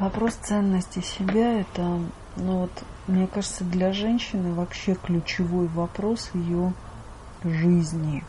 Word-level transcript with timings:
Вопрос 0.00 0.32
ценности 0.36 1.00
себя– 1.00 1.60
это, 1.60 1.82
ну 2.36 2.60
вот, 2.60 2.70
мне 3.06 3.26
кажется, 3.26 3.64
для 3.64 3.92
женщины 3.92 4.54
вообще 4.54 4.94
ключевой 4.94 5.66
вопрос 5.66 6.30
ее 6.32 6.72
жизни. 7.44 8.24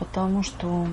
Потому 0.00 0.42
что 0.42 0.88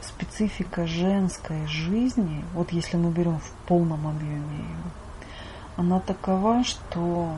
специфика 0.00 0.86
женской 0.86 1.66
жизни, 1.66 2.46
вот 2.54 2.72
если 2.72 2.96
мы 2.96 3.10
берем 3.10 3.40
в 3.40 3.50
полном 3.66 4.08
объеме 4.08 4.56
ее, 4.56 4.82
она 5.76 6.00
такова, 6.00 6.64
что 6.64 7.34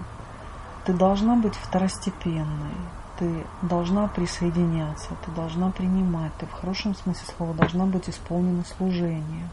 ты 0.84 0.92
должна 0.92 1.34
быть 1.34 1.56
второстепенной, 1.56 2.76
ты 3.18 3.44
должна 3.62 4.06
присоединяться, 4.06 5.08
ты 5.26 5.32
должна 5.32 5.72
принимать, 5.72 6.30
ты 6.38 6.46
в 6.46 6.52
хорошем 6.52 6.94
смысле 6.94 7.26
слова 7.36 7.54
должна 7.54 7.86
быть 7.86 8.08
исполнена 8.08 8.62
служение. 8.64 9.48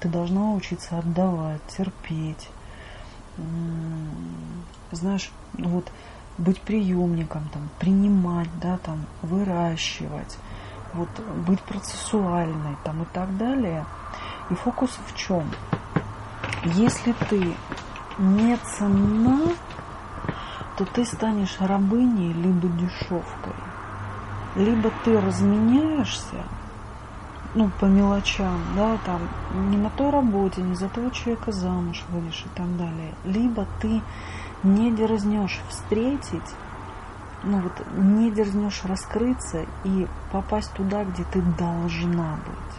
Ты 0.00 0.08
должна 0.08 0.52
учиться 0.52 0.98
отдавать, 0.98 1.62
терпеть. 1.68 2.48
Знаешь, 4.92 5.30
ну 5.54 5.68
вот 5.68 5.90
быть 6.38 6.60
приемником, 6.60 7.48
там, 7.52 7.68
принимать, 7.78 8.48
да, 8.60 8.78
там, 8.78 9.06
выращивать, 9.22 10.38
вот, 10.92 11.08
быть 11.46 11.60
процессуальной 11.62 12.76
там, 12.84 13.02
и 13.02 13.06
так 13.06 13.36
далее. 13.36 13.84
И 14.50 14.54
фокус 14.54 14.98
в 15.06 15.16
чем? 15.16 15.44
Если 16.64 17.12
ты 17.28 17.54
не 18.18 18.56
ценна, 18.56 19.40
то 20.76 20.84
ты 20.84 21.04
станешь 21.04 21.56
рабыней 21.60 22.32
либо 22.32 22.68
дешевкой. 22.68 23.54
Либо 24.56 24.90
ты 25.04 25.20
разменяешься, 25.20 26.44
ну, 27.56 27.70
по 27.80 27.86
мелочам, 27.86 28.60
да, 28.76 28.98
там, 29.06 29.22
не 29.70 29.78
на 29.78 29.88
той 29.88 30.10
работе, 30.10 30.60
не 30.60 30.74
за 30.74 30.88
того 30.88 31.08
человека 31.08 31.52
замуж 31.52 32.04
выйдешь 32.10 32.44
и 32.44 32.48
так 32.54 32.76
далее. 32.76 33.14
Либо 33.24 33.66
ты 33.80 34.02
не 34.62 34.92
дерзнешь 34.92 35.58
встретить, 35.70 36.54
ну 37.42 37.60
вот, 37.60 37.72
не 37.96 38.30
дерзнешь 38.30 38.84
раскрыться 38.84 39.64
и 39.84 40.06
попасть 40.32 40.72
туда, 40.74 41.04
где 41.04 41.24
ты 41.24 41.40
должна 41.40 42.36
быть. 42.46 42.76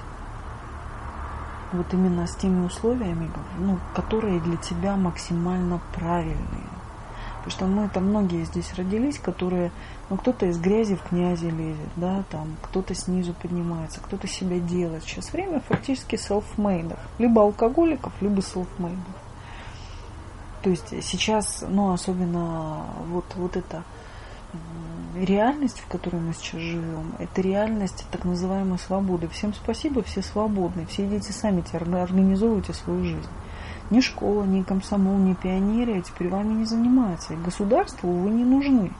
Вот 1.73 1.91
именно 1.93 2.27
с 2.27 2.35
теми 2.35 2.63
условиями, 2.63 3.31
ну, 3.57 3.79
которые 3.95 4.39
для 4.39 4.57
тебя 4.57 4.95
максимально 4.95 5.81
правильные. 5.95 6.66
Потому 7.47 7.51
что 7.51 7.81
мы 7.81 7.87
там 7.87 8.09
многие 8.09 8.43
здесь 8.43 8.73
родились, 8.73 9.19
которые, 9.19 9.71
ну, 10.09 10.17
кто-то 10.17 10.47
из 10.47 10.59
грязи 10.59 10.95
в 10.95 11.03
князи 11.03 11.45
лезет, 11.45 11.89
да, 11.95 12.25
там, 12.29 12.57
кто-то 12.61 12.93
снизу 12.93 13.33
поднимается, 13.33 14.01
кто-то 14.01 14.27
себя 14.27 14.59
делает. 14.59 15.03
Сейчас 15.03 15.31
время 15.31 15.61
фактически 15.61 16.17
селфмейдов. 16.17 16.99
Либо 17.19 17.41
алкоголиков, 17.43 18.11
либо 18.19 18.41
селфмейдов. 18.41 18.99
То 20.61 20.71
есть 20.71 20.93
сейчас, 21.01 21.63
ну, 21.65 21.93
особенно 21.93 22.83
вот, 23.07 23.23
вот 23.35 23.55
это 23.55 23.85
реальность, 25.15 25.79
в 25.79 25.87
которой 25.87 26.19
мы 26.19 26.33
сейчас 26.33 26.59
живем, 26.59 27.13
это 27.17 27.41
реальность 27.41 28.05
так 28.11 28.25
называемой 28.25 28.77
свободы. 28.77 29.29
Всем 29.29 29.53
спасибо, 29.53 30.03
все 30.03 30.21
свободны, 30.21 30.85
все 30.87 31.05
идите 31.05 31.31
сами, 31.31 31.63
организовывайте 31.73 32.73
свою 32.73 33.05
жизнь. 33.05 33.29
Ни 33.89 34.01
школа, 34.01 34.43
ни 34.43 34.63
комсомол, 34.63 35.17
ни 35.17 35.33
пионерия 35.33 36.01
теперь 36.01 36.29
вами 36.29 36.53
не 36.53 36.65
занимаются. 36.65 37.33
И 37.33 37.37
государству 37.37 38.11
вы 38.11 38.29
не 38.29 38.43
нужны. 38.43 38.91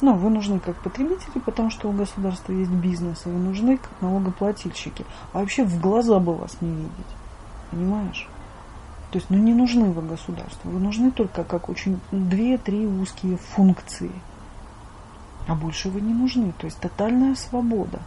Но 0.00 0.14
вы 0.14 0.28
нужны 0.28 0.58
как 0.58 0.76
потребители, 0.76 1.38
потому 1.38 1.70
что 1.70 1.88
у 1.88 1.92
государства 1.92 2.52
есть 2.52 2.70
бизнес, 2.70 3.24
и 3.24 3.30
вы 3.30 3.38
нужны 3.38 3.78
как 3.78 3.90
налогоплательщики. 4.00 5.06
А 5.32 5.38
вообще 5.38 5.64
в 5.64 5.80
глаза 5.80 6.18
бы 6.18 6.34
вас 6.34 6.58
не 6.60 6.70
видеть. 6.70 6.90
Понимаешь? 7.70 8.28
То 9.10 9.18
есть, 9.18 9.30
ну 9.30 9.38
не 9.38 9.54
нужны 9.54 9.84
вы 9.92 10.02
государству, 10.02 10.70
вы 10.70 10.80
нужны 10.80 11.12
только 11.12 11.44
как 11.44 11.68
очень 11.68 12.00
две-три 12.10 12.84
узкие 12.84 13.36
функции. 13.36 14.10
А 15.46 15.54
больше 15.54 15.88
вы 15.88 16.00
не 16.00 16.12
нужны. 16.12 16.52
То 16.58 16.66
есть 16.66 16.78
тотальная 16.80 17.34
свобода. 17.36 18.00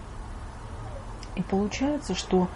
И 1.35 1.41
получается, 1.44 2.14
что 2.14 2.50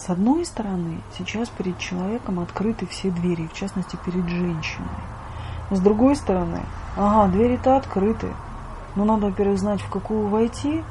с 0.00 0.08
одной 0.08 0.46
стороны, 0.46 1.02
сейчас 1.18 1.50
перед 1.50 1.76
человеком 1.78 2.40
открыты 2.40 2.86
все 2.86 3.10
двери, 3.10 3.46
в 3.48 3.52
частности 3.52 3.98
перед 4.02 4.26
женщиной. 4.28 4.88
Но 5.68 5.76
с 5.76 5.80
другой 5.80 6.16
стороны, 6.16 6.62
ага, 6.96 7.30
двери-то 7.30 7.76
открыты. 7.76 8.28
Но 8.96 9.04
надо, 9.04 9.26
во-первых, 9.26 9.58
знать, 9.58 9.82
в 9.82 9.90
какую 9.90 10.28
войти. 10.28 10.82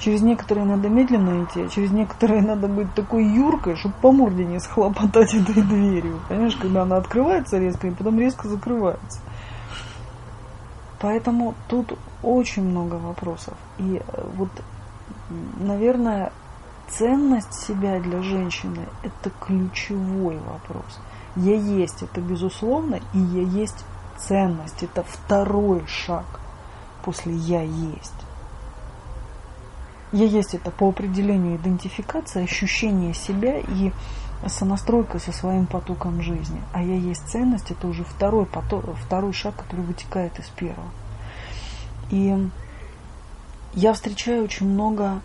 Через 0.00 0.22
некоторые 0.22 0.66
надо 0.66 0.88
медленно 0.88 1.44
идти, 1.44 1.62
а 1.62 1.68
через 1.68 1.92
некоторые 1.92 2.42
надо 2.46 2.66
быть 2.66 2.92
такой 2.94 3.26
юркой, 3.26 3.76
чтобы 3.76 3.94
по 4.02 4.10
морде 4.10 4.44
не 4.44 4.58
схлопотать 4.58 5.34
этой 5.34 5.62
дверью. 5.62 6.18
Понимаешь, 6.28 6.56
когда 6.56 6.82
она 6.82 6.96
открывается 6.96 7.58
резко 7.58 7.86
и 7.86 7.92
потом 7.92 8.18
резко 8.18 8.48
закрывается. 8.48 9.20
Поэтому 11.00 11.54
тут 11.68 11.96
очень 12.24 12.64
много 12.64 12.96
вопросов. 12.96 13.54
И 13.78 14.02
э, 14.04 14.26
вот, 14.34 14.50
наверное, 15.60 16.32
ценность 16.90 17.54
себя 17.54 18.00
для 18.00 18.22
женщины– 18.22 18.86
это 19.02 19.30
ключевой 19.40 20.38
вопрос. 20.38 21.00
Я 21.36 21.54
есть– 21.54 22.02
это 22.04 22.20
безусловно, 22.20 23.00
и 23.14 23.18
я 23.18 23.42
есть 23.42 23.84
ценность– 24.16 24.76
это 24.82 25.02
второй 25.02 25.86
шаг 25.86 26.24
после 27.04 27.34
«я 27.34 27.62
есть». 27.62 28.12
Я 30.10 30.24
есть 30.24 30.54
это 30.54 30.70
по 30.70 30.88
определению 30.88 31.56
идентификация, 31.56 32.44
ощущение 32.44 33.12
себя 33.12 33.58
и 33.58 33.92
сонастройка 34.46 35.18
со 35.18 35.32
своим 35.32 35.66
потоком 35.66 36.22
жизни. 36.22 36.62
А 36.72 36.82
я 36.82 36.94
есть 36.94 37.28
ценность, 37.28 37.70
это 37.70 37.86
уже 37.88 38.04
второй, 38.04 38.46
поток, 38.46 38.84
второй 39.04 39.34
шаг, 39.34 39.56
который 39.56 39.84
вытекает 39.84 40.38
из 40.38 40.46
первого. 40.46 40.88
И 42.10 42.48
я 43.74 43.92
встречаю 43.92 44.44
очень 44.44 44.68
много 44.68 45.20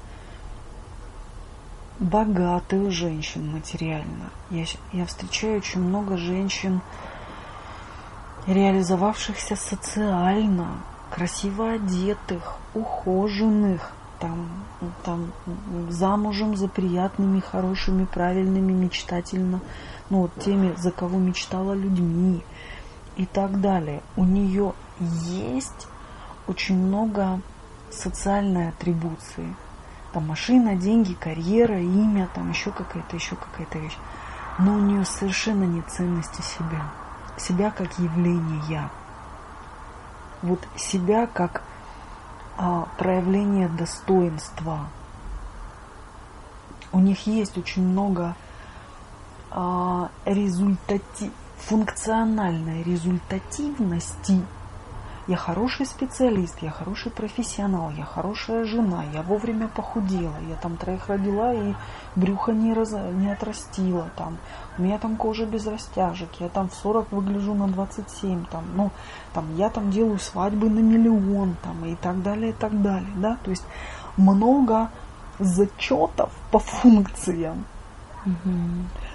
богатых 1.99 2.91
женщин 2.91 3.51
материально. 3.51 4.29
Я, 4.49 4.65
я 4.91 5.05
встречаю 5.05 5.57
очень 5.57 5.81
много 5.81 6.17
женщин, 6.17 6.81
реализовавшихся 8.47 9.55
социально, 9.55 10.77
красиво 11.11 11.73
одетых, 11.73 12.57
ухоженных, 12.73 13.91
там, 14.19 14.49
там 15.03 15.31
замужем 15.89 16.55
за 16.55 16.67
приятными, 16.67 17.39
хорошими, 17.39 18.05
правильными, 18.05 18.71
мечтательно, 18.71 19.61
ну 20.09 20.21
вот 20.21 20.31
теми, 20.43 20.73
за 20.77 20.91
кого 20.91 21.19
мечтала 21.19 21.73
людьми 21.73 22.43
и 23.15 23.25
так 23.25 23.61
далее. 23.61 24.01
У 24.15 24.23
нее 24.23 24.73
есть 24.99 25.87
очень 26.47 26.77
много 26.77 27.41
социальной 27.91 28.69
атрибуции– 28.69 29.55
там 30.13 30.27
машина, 30.27 30.75
деньги, 30.75 31.13
карьера, 31.13 31.79
имя, 31.79 32.29
там 32.33 32.51
еще 32.51 32.71
какая-то, 32.71 33.15
еще 33.15 33.35
какая-то 33.35 33.79
вещь. 33.79 33.97
Но 34.59 34.75
у 34.75 34.79
нее 34.79 35.03
совершенно 35.05 35.63
нет 35.63 35.89
ценности 35.89 36.41
себя. 36.41 36.91
Себя 37.37 37.71
как 37.71 37.97
явление 37.97 38.61
я. 38.69 38.89
Вот 40.43 40.59
себя 40.77 41.25
как 41.25 41.63
а, 42.57 42.87
проявление 42.99 43.67
достоинства. 43.67 44.87
У 46.91 46.99
них 46.99 47.25
есть 47.25 47.57
очень 47.57 47.87
много 47.87 48.35
а, 49.49 50.11
результати... 50.25 51.31
функциональной 51.57 52.83
результативности– 52.83 54.45
я 55.27 55.37
хороший 55.37 55.85
специалист, 55.85 56.61
я 56.61 56.69
хороший 56.69 57.09
профессионал, 57.11 57.91
я 57.91 58.03
хорошая 58.03 58.65
жена, 58.65 59.05
я 59.13 59.21
вовремя 59.21 59.69
похудела, 59.69 60.35
я 60.49 60.55
там 60.61 60.75
троих 60.75 61.07
родила 61.07 61.53
и 61.53 61.73
брюха 62.15 62.51
не, 62.51 62.73
раз, 62.73 62.91
не 62.91 63.31
отрастила, 63.31 64.09
там, 64.17 64.37
у 64.77 64.81
меня 64.81 64.97
там 64.97 65.15
кожа 65.15 65.45
без 65.45 65.65
растяжек, 65.65 66.29
я 66.39 66.49
там 66.49 66.67
в 66.67 66.75
40 66.75 67.11
выгляжу 67.11 67.53
на 67.53 67.67
27, 67.67 68.45
там, 68.47 68.65
ну, 68.75 68.91
там, 69.33 69.55
я 69.55 69.69
там 69.69 69.91
делаю 69.91 70.19
свадьбы 70.19 70.69
на 70.69 70.79
миллион, 70.79 71.55
там, 71.63 71.85
и 71.85 71.95
так 71.95 72.21
далее, 72.21 72.49
и 72.49 72.53
так 72.53 72.81
далее, 72.81 73.13
да, 73.15 73.37
то 73.43 73.49
есть 73.49 73.63
много 74.17 74.89
зачетов 75.39 76.31
по 76.51 76.59
функциям, 76.59 77.63
угу. 78.25 78.51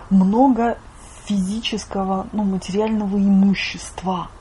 много 0.09 0.79
физического, 1.27 2.27
ну, 2.33 2.45
материального 2.45 3.19
имущества– 3.19 4.29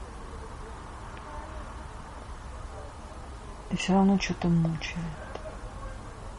И 3.78 3.80
все 3.80 3.94
равно 3.94 4.18
что-то 4.20 4.48
мучает. 4.48 4.98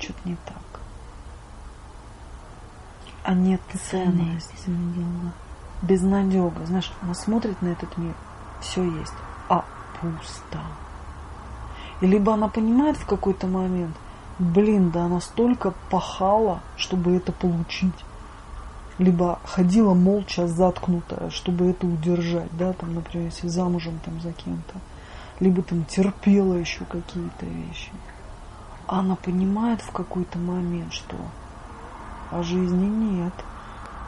Что-то 0.00 0.28
не 0.28 0.34
так. 0.44 0.80
А 3.22 3.32
нет 3.32 3.60
ценности. 3.90 4.52
Безнадега. 4.66 5.32
Безнадега. 5.82 6.66
Знаешь, 6.66 6.92
она 7.00 7.14
смотрит 7.14 7.62
на 7.62 7.68
этот 7.68 7.96
мир, 7.96 8.14
все 8.60 8.82
есть, 8.82 9.12
а 9.48 9.64
пусто. 10.00 10.58
И 12.00 12.08
либо 12.08 12.34
она 12.34 12.48
понимает 12.48 12.96
в 12.96 13.06
какой-то 13.06 13.46
момент, 13.46 13.94
блин, 14.40 14.90
да 14.90 15.04
она 15.04 15.20
столько 15.20 15.72
пахала, 15.90 16.60
чтобы 16.76 17.14
это 17.14 17.30
получить. 17.30 18.04
либо 18.98 19.38
ходила 19.44 19.94
молча 19.94 20.46
заткнутая, 20.48 21.30
чтобы 21.30 21.70
это 21.70 21.86
удержать, 21.86 22.50
да, 22.56 22.72
там, 22.72 22.94
например, 22.94 23.26
если 23.26 23.48
замужем 23.48 24.00
там 24.04 24.20
за 24.20 24.32
кем-то, 24.32 24.74
либо 25.40 25.62
там 25.62 25.84
терпела 25.84 26.54
еще 26.54 26.84
какие-то 26.84 27.46
вещи. 27.46 27.92
Она 28.86 29.16
понимает 29.16 29.80
в 29.82 29.90
какой-то 29.92 30.38
момент, 30.38 30.92
что 30.92 31.16
а 32.30 32.42
жизни 32.42 32.86
нет, 32.86 33.32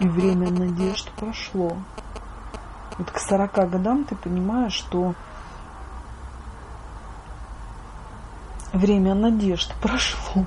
и 0.01 0.09
время 0.09 0.51
надежд 0.51 1.11
прошло. 1.13 1.77
Вот 2.99 3.11
к 3.11 3.19
40 3.19 3.71
годам 3.71 4.05
ты 4.05 4.15
понимаешь, 4.15 4.75
что 4.75 5.15
время 8.73 9.15
надежд 9.15 9.75
прошло. 9.81 10.45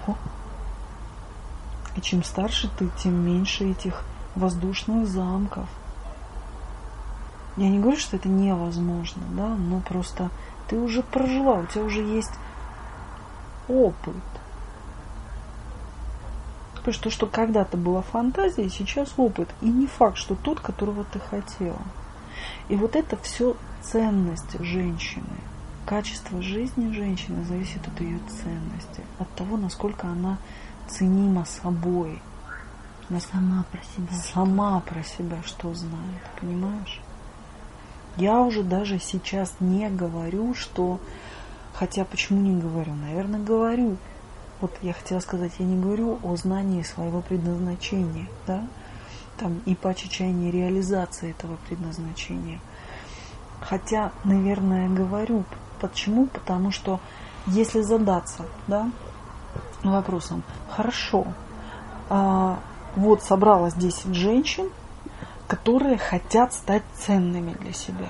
И 1.95 2.01
чем 2.01 2.23
старше 2.23 2.69
ты, 2.77 2.89
тем 2.97 3.13
меньше 3.25 3.71
этих 3.71 4.03
воздушных 4.35 5.07
замков. 5.07 5.67
Я 7.55 7.69
не 7.69 7.79
говорю, 7.79 7.97
что 7.97 8.15
это 8.15 8.29
невозможно, 8.29 9.21
да, 9.31 9.47
но 9.49 9.79
просто 9.79 10.29
ты 10.67 10.77
уже 10.77 11.03
прожила, 11.03 11.59
у 11.59 11.65
тебя 11.65 11.83
уже 11.83 12.01
есть 12.01 12.33
опыт. 13.67 14.15
То, 16.83 16.91
что, 16.91 17.09
что 17.09 17.27
когда-то 17.27 17.77
была 17.77 18.01
фантазия, 18.01 18.69
сейчас 18.69 19.13
опыт. 19.17 19.49
И 19.61 19.69
не 19.69 19.87
факт, 19.87 20.17
что 20.17 20.35
тот, 20.35 20.59
которого 20.59 21.05
ты 21.05 21.19
хотела. 21.19 21.81
И 22.67 22.75
вот 22.75 22.95
это 22.95 23.15
все 23.17 23.55
ценность 23.81 24.59
женщины. 24.59 25.37
Качество 25.85 26.41
жизни 26.41 26.93
женщины 26.93 27.43
зависит 27.45 27.87
от 27.87 27.99
ее 28.01 28.19
ценности, 28.29 29.03
от 29.19 29.29
того, 29.35 29.57
насколько 29.57 30.07
она 30.07 30.37
ценима 30.87 31.45
собой. 31.45 32.21
Она 33.09 33.19
сама 33.19 33.65
про 33.71 33.81
себя. 33.83 34.21
Сама 34.33 34.79
про 34.81 35.03
себя 35.03 35.41
что 35.45 35.73
знает, 35.73 36.21
понимаешь? 36.39 37.01
Я 38.17 38.41
уже 38.41 38.63
даже 38.63 38.99
сейчас 38.99 39.53
не 39.59 39.89
говорю, 39.89 40.53
что... 40.53 40.99
Хотя 41.73 42.05
почему 42.05 42.39
не 42.41 42.59
говорю? 42.59 42.93
Наверное, 42.93 43.39
говорю. 43.39 43.97
Вот 44.61 44.71
я 44.81 44.93
хотела 44.93 45.19
сказать, 45.19 45.53
я 45.57 45.65
не 45.65 45.81
говорю 45.81 46.19
о 46.23 46.35
знании 46.35 46.83
своего 46.83 47.21
предназначения, 47.21 48.27
да? 48.45 48.67
Там 49.37 49.59
и 49.65 49.73
по 49.73 49.95
чечайне 49.95 50.51
реализации 50.51 51.31
этого 51.31 51.57
предназначения. 51.67 52.59
Хотя, 53.61 54.11
наверное, 54.23 54.87
говорю. 54.87 55.43
Почему? 55.81 56.27
Потому 56.27 56.71
что 56.71 56.99
если 57.47 57.81
задаться, 57.81 58.45
да, 58.67 58.89
вопросом, 59.83 60.43
хорошо, 60.69 61.25
а, 62.09 62.59
вот 62.95 63.23
собралось 63.23 63.73
10 63.73 64.13
женщин, 64.13 64.69
которые 65.53 65.99
хотят 65.99 66.51
стать 66.51 66.81
ценными 66.95 67.53
для 67.53 67.73
себя. 67.73 68.09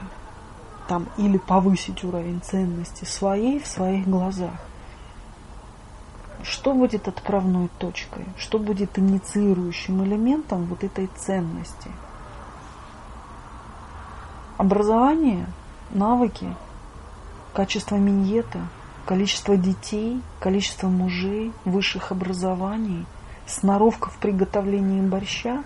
Там, 0.88 1.10
или 1.18 1.38
повысить 1.38 2.02
уровень 2.06 2.40
ценности 2.42 3.04
своей 3.04 3.60
в 3.60 3.68
своих 3.68 4.08
глазах. 4.08 4.54
Что 6.42 6.74
будет 6.74 7.10
отправной 7.10 7.70
точкой? 7.80 8.26
Что 8.38 8.60
будет 8.60 8.98
инициирующим 8.98 10.06
элементом 10.06 10.64
вот 10.68 10.86
этой 10.86 11.08
ценности? 11.18 11.92
Образование, 14.56 15.46
навыки, 15.90 16.56
качество 17.54 17.98
миньета, 17.98 18.62
количество 19.06 19.58
детей, 19.58 20.22
количество 20.40 20.88
мужей, 20.88 21.52
высших 21.66 22.14
образований, 22.14 23.06
сноровка 23.46 24.10
в 24.12 24.18
приготовлении 24.20 25.02
борща. 25.02 25.62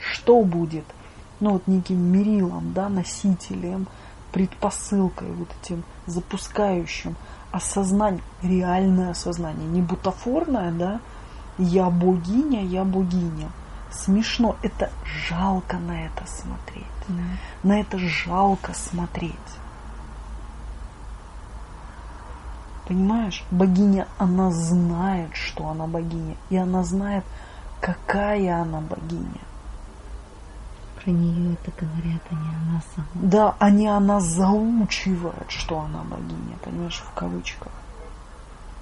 Что 0.00 0.42
будет– 0.42 0.84
ну 1.42 1.54
вот 1.54 1.66
неким 1.66 2.00
мерилом, 2.00 2.72
да, 2.72 2.88
носителем, 2.88 3.88
предпосылкой, 4.30 5.32
вот 5.32 5.48
этим 5.60 5.82
запускающим 6.06 7.16
осознание, 7.50 8.22
реальное 8.42 9.10
осознание, 9.10 9.66
не 9.66 9.82
бутафорное, 9.82 10.70
да, 10.70 11.00
я 11.58 11.90
богиня, 11.90 12.64
я 12.64 12.84
богиня. 12.84 13.50
Смешно, 13.90 14.56
это 14.62 14.90
жалко 15.28 15.78
на 15.78 16.06
это 16.06 16.24
смотреть. 16.26 16.86
Да. 17.08 17.68
На 17.68 17.80
это 17.80 17.98
жалко 17.98 18.72
смотреть. 18.72 19.34
Понимаешь, 22.86 23.44
богиня, 23.50 24.06
она 24.16 24.52
знает, 24.52 25.34
что 25.34 25.66
она 25.66 25.88
богиня, 25.88 26.36
и 26.50 26.56
она 26.56 26.84
знает, 26.84 27.24
какая 27.80 28.62
она 28.62 28.80
богиня 28.80 29.40
про 31.02 31.10
нее 31.10 31.54
это 31.54 31.72
говорят, 31.84 32.22
а 32.30 32.34
не 32.34 32.48
она 32.48 32.82
сама. 32.94 33.06
Да, 33.14 33.56
а 33.58 33.70
не 33.70 33.88
она 33.88 34.20
заучивает, 34.20 35.50
что 35.50 35.80
она 35.80 36.02
богиня, 36.02 36.56
понимаешь, 36.64 37.02
в 37.04 37.12
кавычках. 37.14 37.72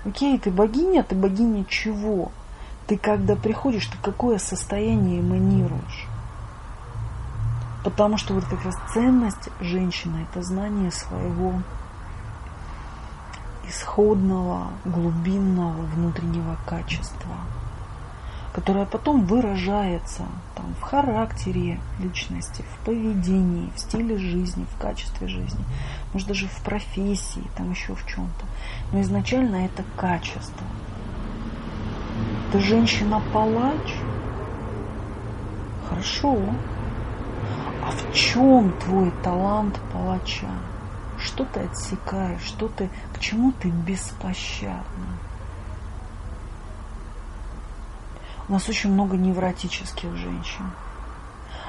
Окей, 0.05 0.39
ты 0.39 0.51
богиня, 0.51 1.03
ты 1.03 1.15
богиня 1.15 1.65
чего? 1.65 2.31
Ты 2.87 2.99
когда 2.99 3.37
приходишь, 3.37 3.87
ты 3.87 3.97
какое 4.03 4.39
состояние 4.39 5.21
эманируешь? 5.21 6.07
Потому 7.85 8.19
что 8.19 8.35
вот 8.35 8.45
как 8.45 8.65
раз 8.65 8.75
ценность 8.93 9.49
женщины– 9.61 10.27
это 10.31 10.43
знание 10.43 10.91
своего 10.91 11.55
исходного, 13.67 14.69
глубинного 14.85 15.83
внутреннего 15.83 16.57
качества– 16.67 17.35
которая 18.53 18.85
потом 18.85 19.25
выражается 19.25 20.25
там, 20.57 20.75
в 20.81 20.83
характере 20.83 21.81
личности, 22.01 22.63
в 22.63 22.85
поведении, 22.85 23.71
в 23.77 23.79
стиле 23.79 24.19
жизни, 24.19 24.67
в 24.75 24.81
качестве 24.81 25.29
жизни, 25.29 25.65
может 26.13 26.29
даже 26.29 26.49
в 26.49 26.63
профессии, 26.63 27.45
там 27.57 27.71
еще 27.71 27.95
в 27.95 28.05
чем-то. 28.07 28.45
Но 28.93 29.01
изначально 29.03 29.67
это 29.67 29.85
качество. 29.97 30.67
Ты 32.53 32.61
женщина-палач? 32.61 33.95
Хорошо. 35.89 36.37
А 37.87 37.91
в 37.93 38.13
чем 38.13 38.73
твой 38.81 39.13
талант 39.23 39.81
палача? 39.93 40.51
Что 41.19 41.45
ты 41.45 41.61
отсекаешь? 41.61 42.43
Что 42.43 42.69
ты, 42.69 42.91
к 43.15 43.21
чему 43.21 43.53
ты 43.53 43.69
беспощадна? 43.69 45.30
У 48.51 48.53
нас 48.53 48.69
очень 48.69 48.93
много 48.93 49.17
невротических 49.17 50.17
женщин, 50.17 50.73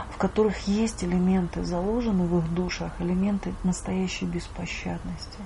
в 0.10 0.18
которых 0.18 0.68
есть 0.68 1.04
элементы, 1.04 1.64
заложены 1.64 2.24
в 2.24 2.40
их 2.40 2.52
душах, 2.56 2.92
элементы 2.98 3.54
настоящей 3.64 4.26
беспощадности. 4.26 5.38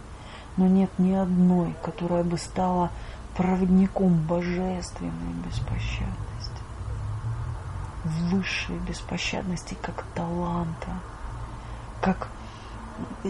Но 0.55 0.67
нет 0.67 0.89
ни 0.97 1.11
одной, 1.11 1.75
которая 1.83 2.23
бы 2.23 2.37
стала 2.37 2.89
проводником 3.35 4.15
божественной 4.15 5.33
беспощадности, 5.45 6.63
высшей 8.05 8.77
беспощадности 8.87 9.75
как 9.81 10.05
таланта, 10.15 11.01
как 11.99 12.29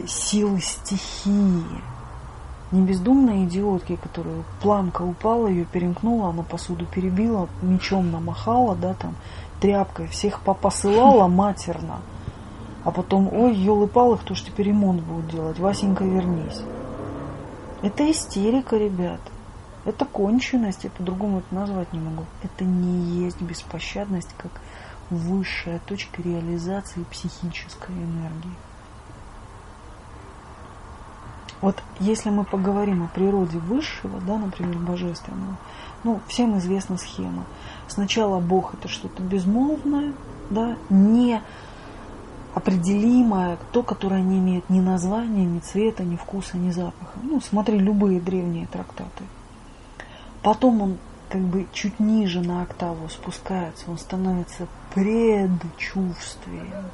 силы 0.07 0.62
стихии, 0.62 1.81
не 2.75 2.82
бездумной 2.86 3.46
идиотки, 3.46 3.96
которая 3.96 4.44
планка 4.62 5.01
упала, 5.01 5.48
ее 5.48 5.65
перемкнула, 5.65 6.29
она 6.29 6.44
посуду 6.44 6.86
перебила, 6.86 7.48
мечом 7.62 8.12
намахала, 8.12 8.75
да, 8.75 8.94
там, 8.94 9.15
тряпкой, 9.60 10.08
всех 10.08 10.41
посылала 10.41 11.27
матерно. 11.44 12.01
А 12.84 12.91
потом, 12.91 13.34
ой, 13.34 13.55
елы-палы, 13.55 14.17
кто 14.17 14.36
ж 14.36 14.41
теперь 14.41 14.67
ремонт 14.67 15.01
будет 15.01 15.32
делать? 15.32 15.58
Васенька, 15.58 16.03
вернись. 16.03 16.62
Это 17.82 18.10
истерика, 18.12 18.77
ребят. 18.77 19.22
Это 19.86 20.05
конченность, 20.05 20.84
я 20.84 20.89
по-другому 20.91 21.39
это 21.39 21.55
назвать 21.55 21.91
не 21.94 22.00
могу. 22.00 22.25
Это 22.44 22.63
не 22.63 23.24
есть 23.24 23.41
беспощадность, 23.41 24.34
как 24.38 24.51
высшая 25.10 25.79
точка 25.88 26.22
реализации 26.22 27.03
психической 27.03 27.96
энергии. 27.96 28.55
Вот 31.65 31.81
если 32.00 32.29
мы 32.29 32.43
поговорим 32.43 33.01
о 33.01 33.07
природе 33.07 33.57
высшего, 33.57 34.22
да, 34.22 34.38
например, 34.38 34.77
божественного, 34.77 35.57
ну, 36.03 36.19
всем 36.27 36.60
известна 36.60 36.95
схема. 36.95 37.45
Сначала 37.88 38.39
Бог 38.39 38.75
это 38.75 38.88
что-то 38.88 39.24
безмолвное, 39.24 40.13
да, 40.51 40.77
не 40.91 41.41
определимое, 42.53 43.57
то, 43.72 43.81
которое 43.81 44.22
не 44.22 44.38
имеет 44.38 44.69
ни 44.69 44.79
названия, 44.79 45.43
ни 45.43 45.57
цвета, 45.57 46.03
ни 46.03 46.17
вкуса, 46.17 46.55
ни 46.55 46.69
запаха. 46.69 47.17
Ну, 47.24 47.41
смотри, 47.41 47.79
любые 47.79 48.22
древние 48.22 48.67
трактаты. 48.67 49.24
Потом 50.43 50.84
он 50.84 50.98
как 51.29 51.41
бы 51.41 51.65
чуть 51.74 52.00
ниже 52.00 52.41
на 52.41 52.62
октаву 52.62 53.10
спускается, 53.10 53.89
он 53.89 53.98
становится 53.98 54.67
предчувствием, 54.93 56.91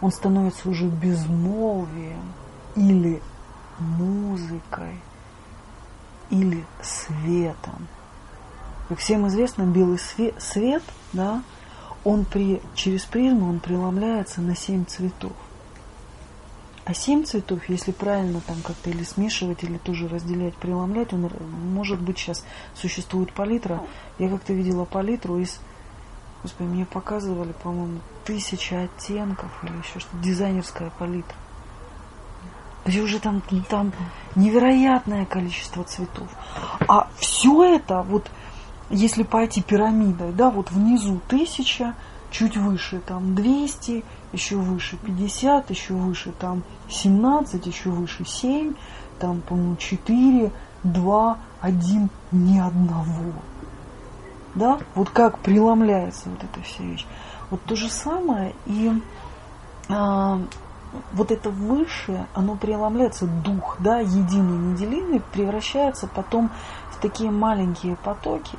он 0.00 0.10
становится 0.10 0.70
уже 0.70 0.86
безмолвием 0.86 2.32
или 2.76 3.20
музыкой 3.80 5.00
или 6.30 6.64
светом. 6.82 7.88
Как 8.88 8.98
всем 8.98 9.26
известно, 9.28 9.62
белый 9.62 9.98
свет, 9.98 10.34
свет 10.38 10.82
да, 11.12 11.42
он 12.04 12.24
при, 12.24 12.60
через 12.74 13.04
призму 13.04 13.48
он 13.48 13.60
преломляется 13.60 14.40
на 14.40 14.56
семь 14.56 14.84
цветов. 14.84 15.32
А 16.84 16.94
семь 16.94 17.24
цветов, 17.24 17.68
если 17.68 17.92
правильно 17.92 18.40
там 18.40 18.56
как-то 18.62 18.90
или 18.90 19.04
смешивать, 19.04 19.62
или 19.62 19.76
тоже 19.78 20.08
разделять, 20.08 20.56
преломлять, 20.56 21.12
он 21.12 21.30
может 21.72 22.00
быть 22.00 22.18
сейчас 22.18 22.44
существует 22.74 23.32
палитра. 23.32 23.80
Я 24.18 24.28
как-то 24.28 24.52
видела 24.54 24.86
палитру 24.86 25.38
из, 25.38 25.60
господи, 26.42 26.68
мне 26.68 26.86
показывали, 26.86 27.52
по-моему, 27.62 28.00
тысяча 28.24 28.82
оттенков 28.82 29.52
или 29.62 29.76
еще 29.76 30.00
что-то, 30.00 30.16
дизайнерская 30.22 30.90
палитра. 30.98 31.36
Где 32.84 33.02
уже 33.02 33.18
там, 33.18 33.42
там 33.68 33.92
невероятное 34.34 35.26
количество 35.26 35.84
цветов. 35.84 36.28
А 36.88 37.08
все 37.18 37.76
это, 37.76 38.02
вот 38.02 38.30
если 38.88 39.22
пойти 39.22 39.62
пирамидой, 39.62 40.32
да, 40.32 40.50
вот 40.50 40.70
внизу 40.70 41.20
тысяча, 41.28 41.94
чуть 42.30 42.56
выше 42.56 43.00
там 43.00 43.34
200, 43.34 44.04
еще 44.32 44.56
выше 44.56 44.96
50, 44.96 45.70
еще 45.70 45.94
выше 45.94 46.32
там 46.32 46.62
17, 46.88 47.66
еще 47.66 47.90
выше 47.90 48.24
7, 48.24 48.74
там, 49.18 49.40
по-моему, 49.42 49.76
4, 49.76 50.50
2, 50.84 51.38
1, 51.60 52.10
ни 52.32 52.58
одного. 52.58 53.32
Да? 54.54 54.78
Вот 54.94 55.10
как 55.10 55.38
преломляется 55.38 56.28
вот 56.28 56.42
эта 56.42 56.62
вся 56.64 56.82
вещь. 56.82 57.06
Вот 57.50 57.62
то 57.64 57.76
же 57.76 57.88
самое 57.88 58.54
и 58.66 58.92
а, 59.88 60.40
вот 61.12 61.30
это 61.30 61.50
высшее, 61.50 62.26
оно 62.34 62.56
преломляется, 62.56 63.26
дух, 63.26 63.76
да, 63.80 64.00
единый, 64.00 64.58
неделимый, 64.58 65.20
превращается 65.32 66.06
потом 66.06 66.50
в 66.90 67.00
такие 67.00 67.30
маленькие 67.30 67.96
потоки, 67.96 68.58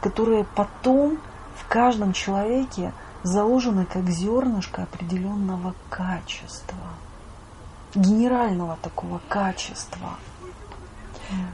которые 0.00 0.44
потом 0.44 1.18
в 1.56 1.68
каждом 1.68 2.12
человеке 2.12 2.92
заложены 3.22 3.86
как 3.86 4.08
зернышко 4.08 4.82
определенного 4.82 5.74
качества, 5.90 6.78
генерального 7.94 8.76
такого 8.82 9.20
качества. 9.28 10.16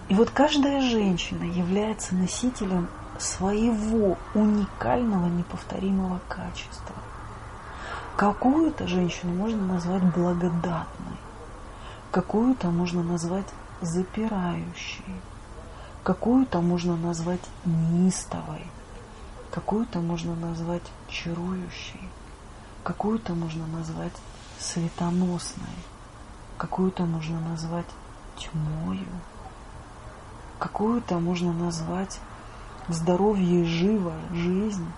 И 0.09 0.15
вот 0.15 0.31
каждая 0.31 0.81
женщина 0.81 1.45
является 1.45 2.15
носителем 2.15 2.89
своего 3.19 4.17
уникального 4.35 5.27
неповторимого 5.27 6.21
качества. 6.29 6.95
Какую-то 8.19 8.89
женщину 8.89 9.33
можно 9.33 9.75
назвать 9.75 10.03
благодатной, 10.03 11.19
какую-то 12.11 12.69
можно 12.73 13.05
назвать 13.05 13.47
запирающей, 13.81 15.15
какую-то 16.03 16.61
можно 16.61 16.97
назвать 16.97 17.43
неистовой, 17.65 18.67
какую-то 19.53 20.01
можно 20.01 20.35
назвать 20.35 20.83
чарующей, 21.07 22.11
какую-то 22.83 23.35
можно 23.35 23.69
назвать 23.69 24.15
светоносной, 24.59 25.79
какую-то 26.57 27.05
можно 27.05 27.39
назвать 27.39 27.87
тьмою, 28.37 29.07
какую-то 30.59 31.21
можно 31.21 31.53
назвать 31.53 32.19
здоровье 32.89 33.63
и 33.63 33.65
живая 33.65 34.19
жизнь, 34.33 34.89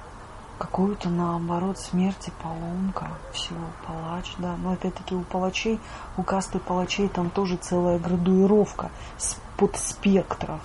какую-то 0.61 1.09
наоборот 1.09 1.79
смерти 1.79 2.31
поломка, 2.43 3.09
все, 3.33 3.55
палач, 3.87 4.35
да. 4.37 4.57
Но 4.59 4.73
опять-таки 4.73 5.15
у 5.15 5.23
палачей, 5.23 5.81
у 6.19 6.23
касты 6.23 6.59
палачей 6.59 7.09
там 7.09 7.31
тоже 7.31 7.57
целая 7.57 7.99
градуировка 7.99 8.91
под 9.57 9.77
спектров. 9.79 10.61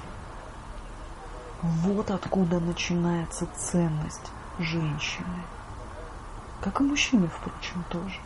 Вот 1.61 2.11
откуда 2.11 2.59
начинается 2.59 3.47
ценность 3.55 4.31
женщины. 4.59 5.41
Как 6.61 6.81
и 6.81 6.83
мужчины, 6.83 7.29
впрочем, 7.29 7.85
тоже. 7.89 8.19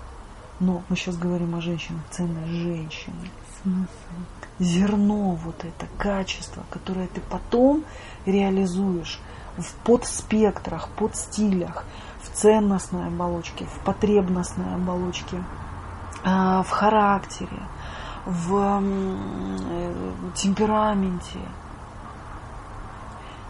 Но 0.60 0.82
мы 0.90 0.96
сейчас 0.96 1.18
говорим 1.18 1.54
о 1.54 1.62
женщинах, 1.62 2.02
ценность 2.10 2.52
женщины. 2.52 3.30
Смысл. 3.62 3.90
Зерно 4.58 5.32
вот 5.36 5.64
это, 5.64 5.88
качество, 6.00 6.64
которое 6.72 7.08
ты 7.08 7.22
потом 7.22 7.86
реализуешь 8.26 9.20
в 9.60 9.74
подспектрах, 9.84 10.90
подстилях, 10.90 11.86
в 12.22 12.30
ценностной 12.36 13.08
оболочке, 13.08 13.66
в 13.66 13.80
потребностной 13.84 14.74
оболочке, 14.76 15.44
а, 16.24 16.64
в 16.64 16.70
характере, 16.70 17.62
в 18.26 18.82
э, 18.82 19.94
темпераменте. 20.36 21.40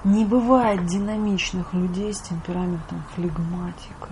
Не 0.04 0.24
бывает 0.24 0.86
динамичных 0.86 1.74
людей 1.74 2.14
с 2.14 2.22
темпераментом 2.22 3.04
флегматика. 3.16 4.10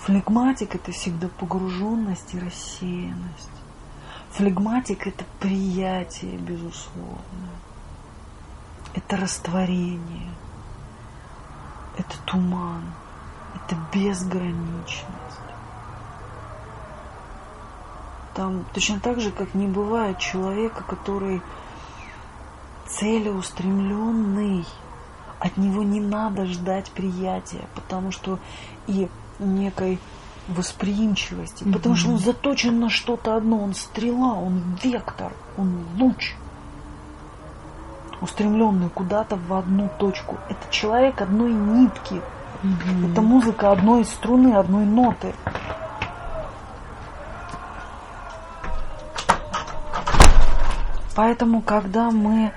Флегматик– 0.00 0.74
это 0.76 0.92
всегда 0.92 1.28
погруженность 1.28 2.34
и 2.34 2.38
рассеянность. 2.38 3.50
Флегматик– 4.32 5.06
это 5.08 5.24
приятие, 5.40 6.36
безусловно 6.36 7.57
это 8.94 9.16
растворение, 9.16 10.30
это 11.96 12.16
туман, 12.24 12.82
это 13.54 13.76
безграничность. 13.92 15.06
Там 18.34 18.64
точно 18.72 19.00
так 19.00 19.20
же, 19.20 19.30
как 19.30 19.54
не 19.54 19.66
бывает 19.66 20.18
человека, 20.18 20.84
который 20.84 21.42
целеустремленный, 22.86 24.64
от 25.40 25.56
него 25.56 25.82
не 25.82 26.00
надо 26.00 26.46
ждать 26.46 26.90
приятия, 26.90 27.66
потому 27.74 28.12
что 28.12 28.38
и 28.86 29.08
некой 29.38 29.98
восприимчивости, 30.48 31.62
mm-hmm. 31.62 31.72
потому 31.72 31.96
что 31.96 32.10
он 32.10 32.18
заточен 32.18 32.80
на 32.80 32.88
что-то 32.88 33.36
одно, 33.36 33.62
он 33.62 33.74
стрела, 33.74 34.34
он 34.34 34.78
вектор, 34.82 35.32
он 35.56 35.84
луч– 35.98 36.34
устремленный 38.20 38.88
куда-то 38.88 39.36
в 39.36 39.52
одну 39.54 39.88
точку. 39.98 40.38
Это 40.48 40.60
человек 40.70 41.20
одной 41.20 41.52
нитки. 41.52 42.20
Mm-hmm. 42.62 43.12
Это 43.12 43.22
музыка 43.22 43.72
одной 43.72 44.04
струны, 44.04 44.54
одной 44.54 44.84
ноты. 44.84 45.34
Поэтому, 51.14 51.62
когда 51.62 52.10
мы... 52.10 52.52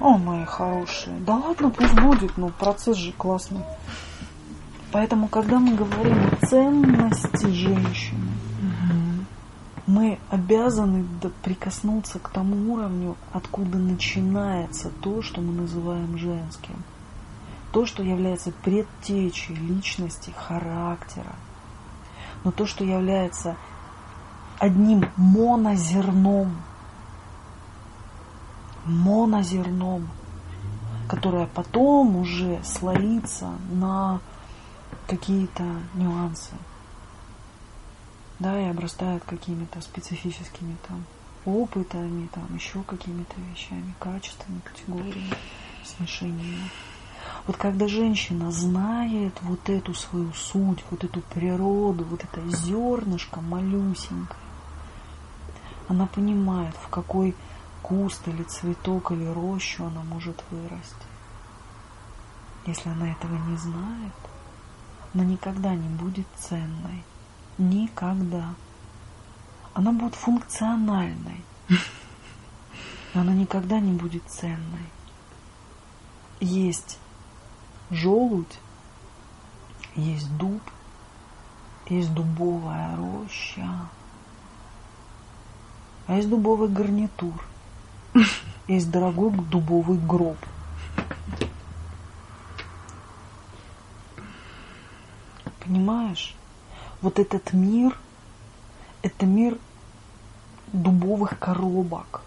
О, 0.00 0.18
мои 0.18 0.44
хорошие, 0.44 1.16
да 1.20 1.36
ладно, 1.36 1.70
пусть 1.70 1.94
будет, 1.94 2.36
но 2.36 2.48
процесс 2.48 2.96
же 2.96 3.12
классный. 3.12 3.60
Поэтому, 4.90 5.28
когда 5.28 5.58
мы 5.58 5.74
говорим 5.74 6.30
о 6.32 6.46
ценности 6.46 7.46
женщины, 7.46 8.33
мы 9.86 10.18
обязаны 10.30 11.04
прикоснуться 11.42 12.18
к 12.18 12.30
тому 12.30 12.72
уровню, 12.72 13.16
откуда 13.32 13.78
начинается 13.78 14.90
то, 15.02 15.20
что 15.20 15.40
мы 15.40 15.52
называем 15.52 16.16
женским. 16.16 16.82
То, 17.72 17.84
что 17.84 18.02
является 18.02 18.50
предтечей 18.50 19.54
личности, 19.54 20.30
характера. 20.30 21.34
Но 22.44 22.50
то, 22.50 22.66
что 22.66 22.84
является 22.84 23.56
одним 24.58 25.06
монозерном, 25.16 26.56
монозерном, 28.86 30.08
которое 31.08 31.46
потом 31.46 32.16
уже 32.16 32.60
слоится 32.64 33.50
на 33.70 34.20
какие-то 35.06 35.64
нюансы 35.94 36.52
да, 38.38 38.60
и 38.60 38.68
обрастают 38.68 39.24
какими-то 39.24 39.80
специфическими 39.80 40.76
там 40.88 41.04
опытами, 41.44 42.28
там 42.28 42.54
еще 42.54 42.82
какими-то 42.82 43.34
вещами, 43.52 43.94
качествами, 43.98 44.60
категориями, 44.60 45.34
смешениями. 45.84 46.70
Вот 47.46 47.56
когда 47.56 47.88
женщина 47.88 48.50
знает 48.50 49.34
вот 49.42 49.68
эту 49.68 49.94
свою 49.94 50.32
суть, 50.32 50.84
вот 50.90 51.04
эту 51.04 51.20
природу, 51.20 52.04
вот 52.04 52.24
это 52.24 52.48
зернышко 52.48 53.40
малюсенькое, 53.40 54.38
она 55.88 56.06
понимает, 56.06 56.74
в 56.76 56.88
какой 56.88 57.34
куст 57.82 58.26
или 58.28 58.42
цветок 58.44 59.12
или 59.12 59.26
рощу 59.26 59.84
она 59.84 60.02
может 60.02 60.42
вырасти. 60.50 61.06
Если 62.66 62.88
она 62.88 63.10
этого 63.10 63.36
не 63.50 63.56
знает, 63.58 64.14
она 65.12 65.24
никогда 65.24 65.74
не 65.74 65.88
будет 65.88 66.26
ценной. 66.38 67.04
Никогда. 67.58 68.54
Она 69.74 69.92
будет 69.92 70.14
функциональной. 70.14 71.44
Но 73.14 73.20
она 73.20 73.32
никогда 73.32 73.78
не 73.78 73.92
будет 73.92 74.24
ценной. 74.28 74.90
Есть 76.40 76.98
желудь, 77.90 78.58
есть 79.94 80.36
дуб, 80.36 80.60
есть 81.86 82.12
дубовая 82.12 82.96
роща, 82.96 83.88
а 86.06 86.16
есть 86.16 86.28
дубовый 86.28 86.68
гарнитур, 86.68 87.46
есть 88.66 88.90
дорогой 88.90 89.30
дубовый 89.30 89.98
гроб. 89.98 90.38
Понимаешь? 95.60 96.34
Вот 97.04 97.18
этот 97.18 97.52
мир, 97.52 97.98
это 99.02 99.26
мир 99.26 99.58
дубовых 100.72 101.38
коробок, 101.38 102.22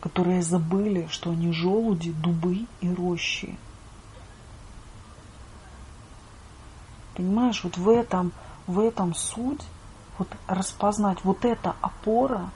которые 0.00 0.40
забыли, 0.42 1.08
что 1.10 1.28
они 1.28 1.52
желуди, 1.52 2.10
дубы 2.10 2.64
и 2.80 2.90
рощи. 2.94 3.58
Понимаешь, 7.14 7.62
вот 7.62 7.76
в 7.76 7.90
этом, 7.90 8.32
в 8.66 8.80
этом 8.80 9.14
суть, 9.14 9.66
вот 10.16 10.28
распознать 10.46 11.18
вот 11.22 11.44
эта 11.44 11.76
опора 11.82 12.48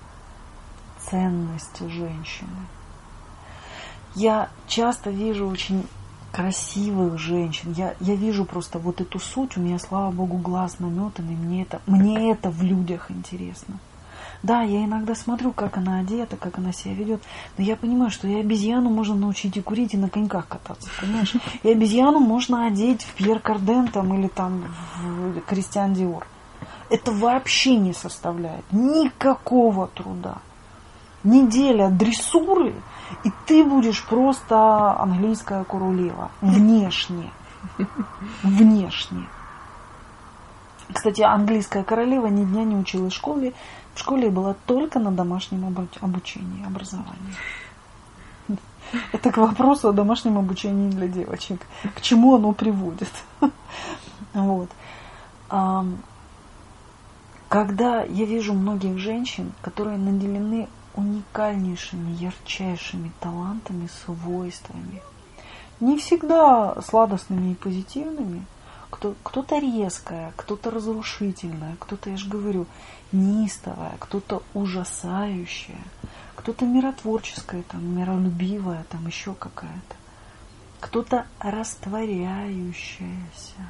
ценности 1.00 1.86
женщины. 1.86 2.66
Я 4.14 4.48
часто 4.66 5.10
вижу 5.10 5.46
очень 5.48 5.86
красивых 6.34 7.16
женщин. 7.16 7.72
Я, 7.76 7.94
я 8.00 8.16
вижу 8.16 8.44
просто 8.44 8.80
вот 8.80 9.00
эту 9.00 9.20
суть. 9.20 9.56
У 9.56 9.60
меня, 9.60 9.78
слава 9.78 10.10
богу, 10.10 10.36
глаз 10.36 10.80
наметанный. 10.80 11.36
Мне 11.36 11.62
это, 11.62 11.80
мне 11.86 12.32
это 12.32 12.50
в 12.50 12.60
людях 12.60 13.08
интересно. 13.08 13.78
Да, 14.42 14.62
я 14.62 14.84
иногда 14.84 15.14
смотрю, 15.14 15.52
как 15.52 15.76
она 15.76 16.00
одета, 16.00 16.36
как 16.36 16.58
она 16.58 16.72
себя 16.72 16.92
ведет, 16.94 17.22
но 17.56 17.64
я 17.64 17.76
понимаю, 17.76 18.10
что 18.10 18.26
и 18.28 18.34
обезьяну 18.34 18.90
можно 18.90 19.14
научить 19.14 19.56
и 19.56 19.62
курить, 19.62 19.94
и 19.94 19.96
на 19.96 20.10
коньках 20.10 20.48
кататься, 20.48 20.90
понимаешь? 21.00 21.34
И 21.62 21.70
обезьяну 21.70 22.18
можно 22.18 22.66
одеть 22.66 23.04
в 23.04 23.14
Пьер 23.14 23.38
Карден 23.38 23.88
там, 23.88 24.12
или 24.12 24.28
там 24.28 24.64
в 24.98 25.40
Кристиан 25.42 25.94
Диор. 25.94 26.26
Это 26.90 27.12
вообще 27.12 27.76
не 27.76 27.94
составляет 27.94 28.64
никакого 28.70 29.86
труда. 29.86 30.38
Неделя 31.22 31.88
дрессуры, 31.88 32.74
и 33.24 33.32
ты 33.46 33.64
будешь 33.64 34.04
просто 34.04 34.98
английская 34.98 35.64
королева. 35.64 36.30
Внешне. 36.40 37.30
Внешне. 38.42 39.26
Кстати, 40.92 41.22
английская 41.22 41.82
королева 41.82 42.26
ни 42.26 42.44
дня 42.44 42.64
не 42.64 42.76
училась 42.76 43.12
в 43.12 43.16
школе, 43.16 43.54
в 43.94 43.98
школе 43.98 44.30
была 44.30 44.54
только 44.66 44.98
на 44.98 45.10
домашнем 45.10 45.66
обучении, 46.00 46.66
образовании. 46.66 47.34
Это 49.12 49.32
к 49.32 49.38
вопросу 49.38 49.88
о 49.88 49.92
домашнем 49.92 50.38
обучении 50.38 50.90
для 50.90 51.08
девочек. 51.08 51.66
К 51.94 52.00
чему 52.00 52.36
оно 52.36 52.52
приводит. 52.52 53.10
Вот. 54.34 54.68
Когда 57.48 58.02
я 58.02 58.24
вижу 58.24 58.52
многих 58.52 58.98
женщин, 58.98 59.52
которые 59.62 59.96
наделены 59.96 60.68
уникальнейшими, 60.96 62.12
ярчайшими 62.12 63.12
талантами, 63.20 63.88
свойствами, 64.04 65.02
не 65.80 65.98
всегда 65.98 66.80
сладостными 66.82 67.52
и 67.52 67.54
позитивными, 67.54 68.44
кто, 68.90 69.14
кто-то 69.24 69.58
резкая, 69.58 70.32
кто-то 70.36 70.70
разрушительная, 70.70 71.76
кто-то, 71.80 72.10
я 72.10 72.16
же 72.16 72.28
говорю, 72.28 72.66
неистовая, 73.10 73.96
кто-то 73.98 74.42
ужасающая, 74.54 75.82
кто-то 76.36 76.64
миротворческая, 76.64 77.64
там, 77.64 77.84
миролюбивая, 77.96 78.84
там 78.90 79.04
еще 79.06 79.34
какая-то, 79.34 79.96
кто-то 80.80 81.26
растворяющаяся. 81.40 83.66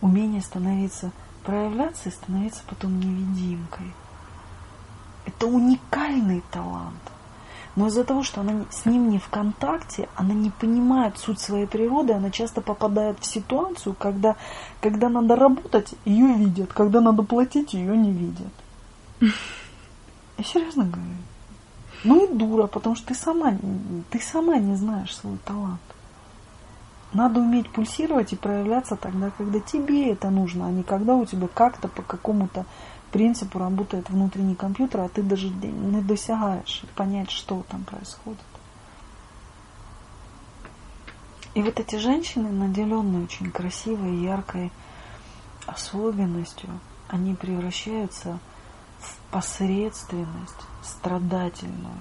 Умение 0.00 0.42
становиться, 0.42 1.12
проявляться 1.44 2.10
и 2.10 2.12
становиться 2.12 2.62
потом 2.66 3.00
невидимкой. 3.00 3.92
Это 5.26 5.46
уникальный 5.46 6.42
талант. 6.50 7.00
Но 7.76 7.88
из-за 7.88 8.04
того, 8.04 8.22
что 8.22 8.40
она 8.40 8.64
с 8.70 8.86
ним 8.86 9.10
не 9.10 9.18
в 9.18 9.28
контакте, 9.28 10.08
она 10.14 10.32
не 10.32 10.50
понимает 10.50 11.18
суть 11.18 11.40
своей 11.40 11.66
природы, 11.66 12.12
она 12.12 12.30
часто 12.30 12.60
попадает 12.60 13.18
в 13.18 13.26
ситуацию, 13.26 13.96
когда, 13.98 14.36
когда 14.80 15.08
надо 15.08 15.34
работать, 15.34 15.94
ее 16.04 16.34
видят, 16.34 16.72
когда 16.72 17.00
надо 17.00 17.24
платить, 17.24 17.74
ее 17.74 17.96
не 17.96 18.12
видят. 18.12 18.52
Я 20.38 20.44
серьезно 20.44 20.84
говорю. 20.84 21.16
Ну 22.04 22.24
и 22.24 22.32
дура, 22.32 22.66
потому 22.66 22.94
что 22.94 23.08
ты 23.08 23.14
сама, 23.14 23.54
ты 24.10 24.20
сама 24.20 24.58
не 24.58 24.76
знаешь 24.76 25.16
свой 25.16 25.38
талант. 25.44 25.80
Надо 27.12 27.40
уметь 27.40 27.70
пульсировать 27.70 28.32
и 28.32 28.36
проявляться 28.36 28.96
тогда, 28.96 29.30
когда 29.30 29.60
тебе 29.60 30.10
это 30.10 30.30
нужно, 30.30 30.66
а 30.66 30.70
не 30.70 30.82
когда 30.82 31.14
у 31.14 31.24
тебя 31.24 31.48
как-то 31.48 31.88
по 31.88 32.02
какому-то 32.02 32.66
принципу 33.14 33.60
работает 33.60 34.10
внутренний 34.10 34.56
компьютер, 34.56 35.02
а 35.02 35.08
ты 35.08 35.22
даже 35.22 35.48
не 35.48 36.02
досягаешь 36.02 36.82
понять, 36.96 37.30
что 37.30 37.64
там 37.68 37.84
происходит. 37.84 38.40
И 41.54 41.62
вот 41.62 41.78
эти 41.78 41.94
женщины, 41.94 42.50
наделенные 42.50 43.22
очень 43.22 43.52
красивой, 43.52 44.16
яркой 44.16 44.72
особенностью, 45.64 46.68
они 47.06 47.36
превращаются 47.36 48.40
в 48.98 49.16
посредственность, 49.30 50.66
страдательную, 50.82 51.98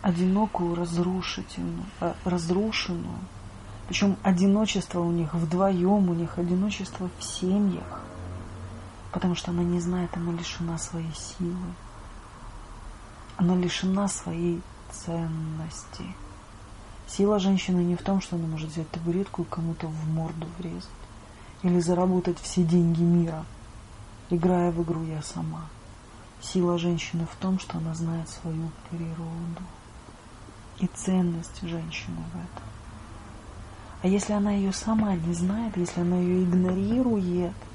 одинокую, 0.00 0.76
разрушительную, 0.76 1.84
э, 2.00 2.14
разрушенную. 2.24 3.18
Причем 3.86 4.16
одиночество 4.22 5.00
у 5.00 5.10
них 5.10 5.34
вдвоем, 5.34 6.08
у 6.08 6.14
них 6.14 6.38
одиночество 6.38 7.10
в 7.18 7.22
семьях 7.22 8.00
потому 9.12 9.34
что 9.34 9.50
она 9.50 9.62
не 9.62 9.80
знает, 9.80 10.10
она 10.16 10.32
лишена 10.32 10.78
своей 10.78 11.12
силы. 11.14 11.74
Она 13.36 13.56
лишена 13.56 14.08
своей 14.08 14.60
ценности. 14.90 16.04
Сила 17.08 17.38
женщины 17.38 17.80
не 17.80 17.96
в 17.96 18.02
том, 18.02 18.20
что 18.20 18.36
она 18.36 18.46
может 18.46 18.70
взять 18.70 18.88
табуретку 18.90 19.42
и 19.42 19.46
кому-то 19.46 19.88
в 19.88 20.08
морду 20.08 20.46
врезать. 20.58 20.88
Или 21.62 21.80
заработать 21.80 22.38
все 22.38 22.62
деньги 22.62 23.02
мира, 23.02 23.44
играя 24.30 24.70
в 24.70 24.82
игру 24.82 25.02
«Я 25.04 25.22
сама». 25.22 25.66
Сила 26.40 26.78
женщины 26.78 27.26
в 27.30 27.36
том, 27.36 27.58
что 27.58 27.78
она 27.78 27.94
знает 27.94 28.28
свою 28.28 28.70
природу 28.88 29.62
и 30.78 30.86
ценность 30.86 31.60
женщины 31.60 32.16
в 32.32 32.36
этом. 32.36 32.68
А 34.02 34.06
если 34.06 34.32
она 34.32 34.52
ее 34.52 34.72
сама 34.72 35.14
не 35.16 35.34
знает, 35.34 35.76
если 35.76 36.00
она 36.00 36.16
ее 36.16 36.44
игнорирует– 36.44 37.52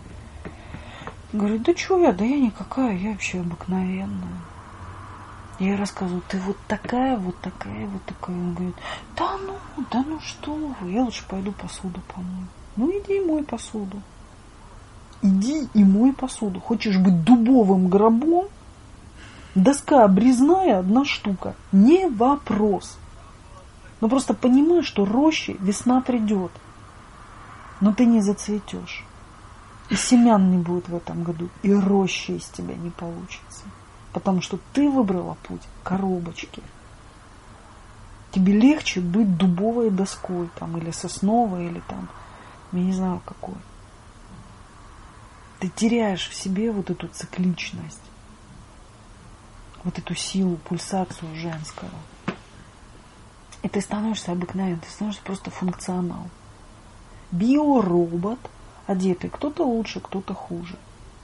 Говорит, 1.36 1.64
да 1.64 1.76
что 1.76 2.00
я, 2.00 2.14
да 2.14 2.24
я 2.24 2.40
никакая, 2.40 2.96
я 2.96 3.12
вообще 3.12 3.42
обыкновенная. 3.42 4.40
Я 5.60 5.76
рассказываю, 5.76 6.24
ты 6.30 6.40
вот 6.40 6.56
такая, 6.66 7.18
вот 7.18 7.38
такая, 7.42 7.88
вот 7.88 8.02
такая. 8.06 8.38
Он 8.38 8.54
говорит, 8.54 8.76
да 9.18 9.38
ну, 9.46 9.84
да 9.92 10.04
ну 10.08 10.22
что 10.22 10.56
вы, 10.56 10.92
я 10.92 11.04
лучше 11.04 11.26
пойду 11.28 11.52
посуду 11.52 12.00
помою. 12.08 12.48
Ну 12.78 12.90
иди 12.90 13.18
и 13.18 13.26
мой 13.26 13.44
посуду. 13.44 14.02
Иди 15.22 15.68
и 15.74 15.84
мой 15.84 16.14
посуду. 16.14 16.62
Хочешь 16.62 16.98
быть 16.98 17.26
дубовым 17.26 17.90
гробом? 17.90 18.46
Доска 19.56 20.06
обрезная, 20.06 20.80
одна 20.80 21.04
штука. 21.04 21.54
Не 21.74 22.08
вопрос. 22.08 22.98
Но 24.00 24.08
просто 24.08 24.34
понимай, 24.34 24.84
что 24.84 25.04
роще 25.04 25.58
весна 25.60 26.00
придет. 26.00 26.52
Но 27.82 27.94
ты 27.94 28.06
не 28.06 28.22
зацветешь. 28.22 29.04
И 29.90 29.96
семян 29.96 30.50
не 30.50 30.58
будет 30.58 30.90
в 30.90 30.96
этом 30.96 31.24
году, 31.24 31.50
и 31.62 31.72
рощи 31.72 32.32
из 32.32 32.46
тебя 32.46 32.76
не 32.76 32.90
получится. 32.90 33.64
Потому 34.14 34.42
что 34.42 34.60
ты 34.74 34.90
выбрала 34.90 35.38
путь 35.44 35.62
коробочки. 35.84 36.64
Тебе 38.32 38.54
легче 38.54 39.00
быть 39.00 39.38
дубовой 39.38 39.92
доской, 39.92 40.50
там, 40.56 40.78
или 40.78 40.92
сосновой, 40.92 41.68
или 41.68 41.82
там, 41.88 42.10
я 42.72 42.80
не 42.80 42.94
знаю 42.94 43.22
какой. 43.26 43.56
Ты 45.60 45.70
теряешь 45.70 46.28
в 46.30 46.34
себе 46.34 46.72
вот 46.72 46.90
эту 46.90 47.08
цикличность, 47.08 48.02
вот 49.84 49.98
эту 50.00 50.16
силу, 50.16 50.58
пульсацию 50.58 51.34
женского. 51.36 51.92
И 53.62 53.70
ты 53.70 53.82
становишься 53.82 54.32
обыкновенным, 54.32 54.80
ты 54.80 54.90
становишься 54.90 55.24
просто 55.24 55.52
функционал. 55.52 56.28
Биоробот– 57.32 58.40
одетый. 58.88 59.30
Кто-то 59.30 59.64
лучше, 59.64 60.00
кто-то 60.00 60.34
хуже. 60.34 60.78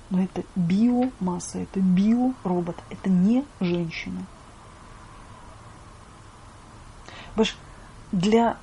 Но 0.10 0.22
это 0.22 0.44
биомасса, 0.56 1.60
это 1.60 1.80
биоробот, 1.80 2.78
это 2.90 3.10
не 3.10 3.46
женщина. 3.60 4.26
Потому 7.30 7.48
для 8.12 8.58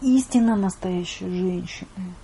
истинно 0.00 0.54
настоящей 0.54 1.28
женщины 1.28 2.14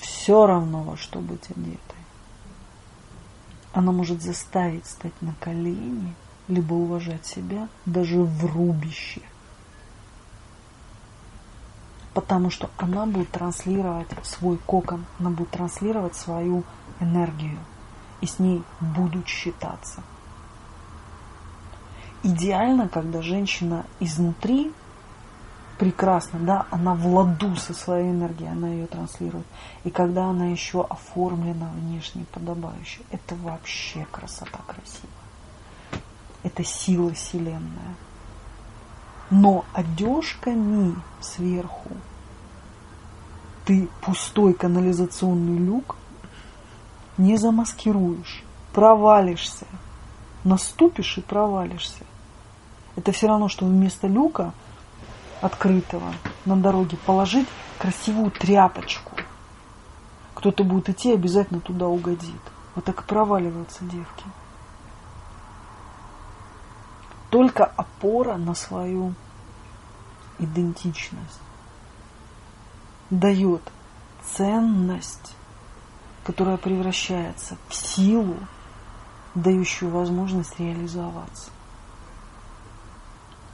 все 0.00 0.46
равно 0.46 0.82
во 0.82 0.96
что 0.96 1.20
быть 1.20 1.48
одетой. 1.50 1.78
Она 3.72 3.92
может 3.92 4.22
заставить 4.22 4.86
стать 4.86 5.14
на 5.20 5.34
колени, 5.34 6.14
либо 6.48 6.74
уважать 6.74 7.26
себя 7.26 7.68
даже 7.84 8.22
в 8.22 8.44
рубище– 8.46 9.22
потому 12.16 12.48
что 12.48 12.70
она 12.78 13.04
будет 13.04 13.30
транслировать 13.30 14.08
свой 14.22 14.56
кокон, 14.56 15.04
она 15.20 15.28
будет 15.28 15.50
транслировать 15.50 16.16
свою 16.16 16.64
энергию, 16.98 17.58
и 18.22 18.26
с 18.26 18.38
ней 18.38 18.62
будут 18.80 19.28
считаться. 19.28 20.02
Идеально, 22.22 22.88
когда 22.88 23.20
женщина 23.20 23.84
изнутри 24.00 24.72
прекрасно, 25.78 26.38
да, 26.38 26.66
она 26.70 26.94
в 26.94 27.06
ладу 27.06 27.54
со 27.56 27.74
своей 27.74 28.10
энергией, 28.10 28.48
она 28.48 28.68
ее 28.70 28.86
транслирует. 28.86 29.46
И 29.84 29.90
когда 29.90 30.24
она 30.24 30.46
еще 30.46 30.86
оформлена 30.88 31.68
внешне 31.74 32.24
подобающе, 32.32 33.02
это 33.10 33.34
вообще 33.34 34.06
красота 34.10 34.60
красивая. 34.66 35.10
Это 36.44 36.64
сила 36.64 37.12
Вселенная. 37.12 37.94
Но 39.30 39.64
одежками 39.72 40.94
сверху 41.20 41.90
ты 43.64 43.88
пустой 44.00 44.54
канализационный 44.54 45.58
люк 45.58 45.96
не 47.18 47.36
замаскируешь, 47.36 48.44
провалишься, 48.72 49.66
наступишь 50.44 51.18
и 51.18 51.20
провалишься. 51.20 52.04
Это 52.94 53.10
все 53.10 53.26
равно, 53.26 53.48
что 53.48 53.66
вместо 53.66 54.06
люка 54.06 54.52
открытого 55.40 56.14
на 56.44 56.56
дороге 56.56 56.96
положить 57.04 57.48
красивую 57.78 58.30
тряпочку. 58.30 59.12
Кто-то 60.34 60.62
будет 60.62 60.88
идти, 60.90 61.12
обязательно 61.12 61.60
туда 61.60 61.88
угодит. 61.88 62.40
Вот 62.74 62.84
так 62.84 63.00
и 63.00 63.04
проваливаются 63.04 63.84
девки. 63.84 64.24
Только 67.36 67.66
опора 67.66 68.38
на 68.38 68.54
свою 68.54 69.12
идентичность 70.38 71.38
дает 73.10 73.60
ценность, 74.24 75.36
которая 76.24 76.56
превращается 76.56 77.58
в 77.68 77.74
силу, 77.74 78.36
дающую 79.34 79.90
возможность 79.90 80.58
реализоваться. 80.58 81.50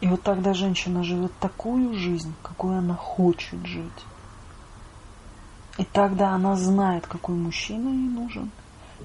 И 0.01 0.07
вот 0.07 0.23
тогда 0.23 0.55
женщина 0.55 1.03
живет 1.03 1.37
такую 1.41 1.93
жизнь, 1.95 2.37
какую 2.41 2.79
она 2.79 2.95
хочет 2.95 3.67
жить. 3.67 4.07
И 5.79 5.85
тогда 5.85 6.31
она 6.31 6.55
знает, 6.55 7.09
какой 7.09 7.35
мужчина 7.35 7.89
ей 7.89 8.09
нужен, 8.11 8.53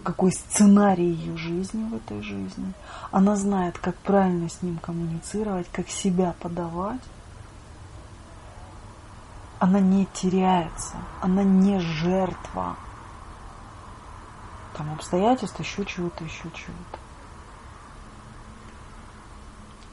какой 0.07 0.31
сценарий 0.31 1.11
ее 1.11 1.35
жизни 1.35 1.83
в 1.83 1.95
этой 1.95 2.21
жизни. 2.21 2.71
Она 3.11 3.35
знает, 3.35 3.77
как 3.77 3.97
правильно 3.97 4.47
с 4.47 4.61
ним 4.61 4.77
коммуницировать, 4.77 5.67
как 5.69 5.89
себя 5.89 6.33
подавать. 6.39 7.01
Она 9.59 9.81
не 9.81 10.05
теряется, 10.13 10.95
она 11.19 11.43
не 11.43 11.81
жертва. 11.81 12.77
Там 14.77 14.93
обстоятельства, 14.93 15.61
еще 15.61 15.83
чего-то, 15.83 16.23
еще 16.23 16.49
чего-то 16.53 16.99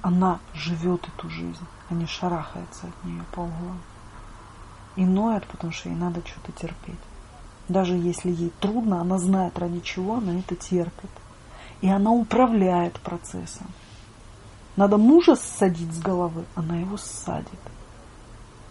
она 0.00 0.38
живет 0.52 1.08
эту 1.08 1.30
жизнь, 1.30 1.66
а 1.88 1.94
не 1.94 2.06
шарахается 2.06 2.88
от 2.88 3.04
нее 3.04 3.24
по 3.32 3.40
углам. 3.40 3.80
И 4.96 5.04
ноет, 5.06 5.46
потому 5.46 5.72
что 5.72 5.88
ей 5.88 5.96
надо 5.96 6.20
что-то 6.26 6.52
терпеть. 6.52 7.00
Даже 7.68 7.94
если 7.94 8.30
ей 8.30 8.52
трудно, 8.60 9.00
она 9.00 9.18
знает, 9.18 9.58
ради 9.58 9.80
чего 9.80 10.16
она 10.16 10.38
это 10.38 10.54
терпит. 10.54 11.10
И 11.80 11.88
она 11.88 12.10
управляет 12.10 13.00
процессом. 13.00 13.66
Надо 14.76 14.98
мужа 14.98 15.36
ссадить 15.36 15.92
с 15.92 16.00
головы, 16.00 16.44
она 16.54 16.76
его 16.76 16.96
ссадит. 16.96 17.48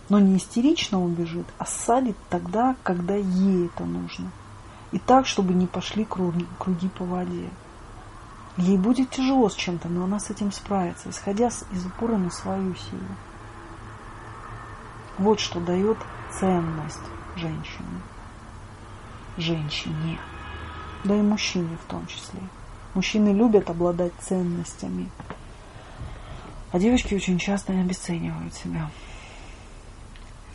Но 0.10 0.20
не 0.20 0.38
истерично 0.38 1.02
убежит, 1.02 1.46
а 1.58 1.66
ссадит 1.66 2.18
тогда, 2.30 2.76
когда 2.84 3.16
ей 3.16 3.68
это 3.68 3.86
нужно. 3.86 4.32
И 4.92 5.00
так, 5.00 5.26
чтобы 5.26 5.54
не 5.54 5.66
пошли 5.66 6.06
круги, 6.06 6.46
круги 6.60 6.90
по 6.90 7.06
воде. 7.06 7.50
Ей 8.58 8.78
будет 8.78 9.10
тяжело 9.10 9.50
с 9.50 9.56
чем-то, 9.56 9.90
но 9.90 10.04
она 10.04 10.20
с 10.20 10.30
этим 10.30 10.52
справится, 10.52 11.10
исходя 11.10 11.48
из 11.48 11.86
упора 11.86 12.18
на 12.18 12.30
свою 12.30 12.76
силу. 12.76 13.02
Вот 15.18 15.40
что 15.40 15.60
дает 15.60 15.98
ценность 16.38 17.00
женщине. 17.36 18.02
Женщине. 19.38 20.20
Да 21.04 21.16
и 21.16 21.22
мужчине 21.22 21.78
в 21.86 21.90
том 21.90 22.06
числе. 22.08 22.40
Мужчины 22.94 23.30
любят 23.30 23.70
обладать 23.70 24.14
ценностями. 24.20 25.10
А 26.72 26.80
девочки 26.80 27.16
очень 27.16 27.38
часто 27.38 27.74
обесценивают 27.74 28.54
себя. 28.54 28.90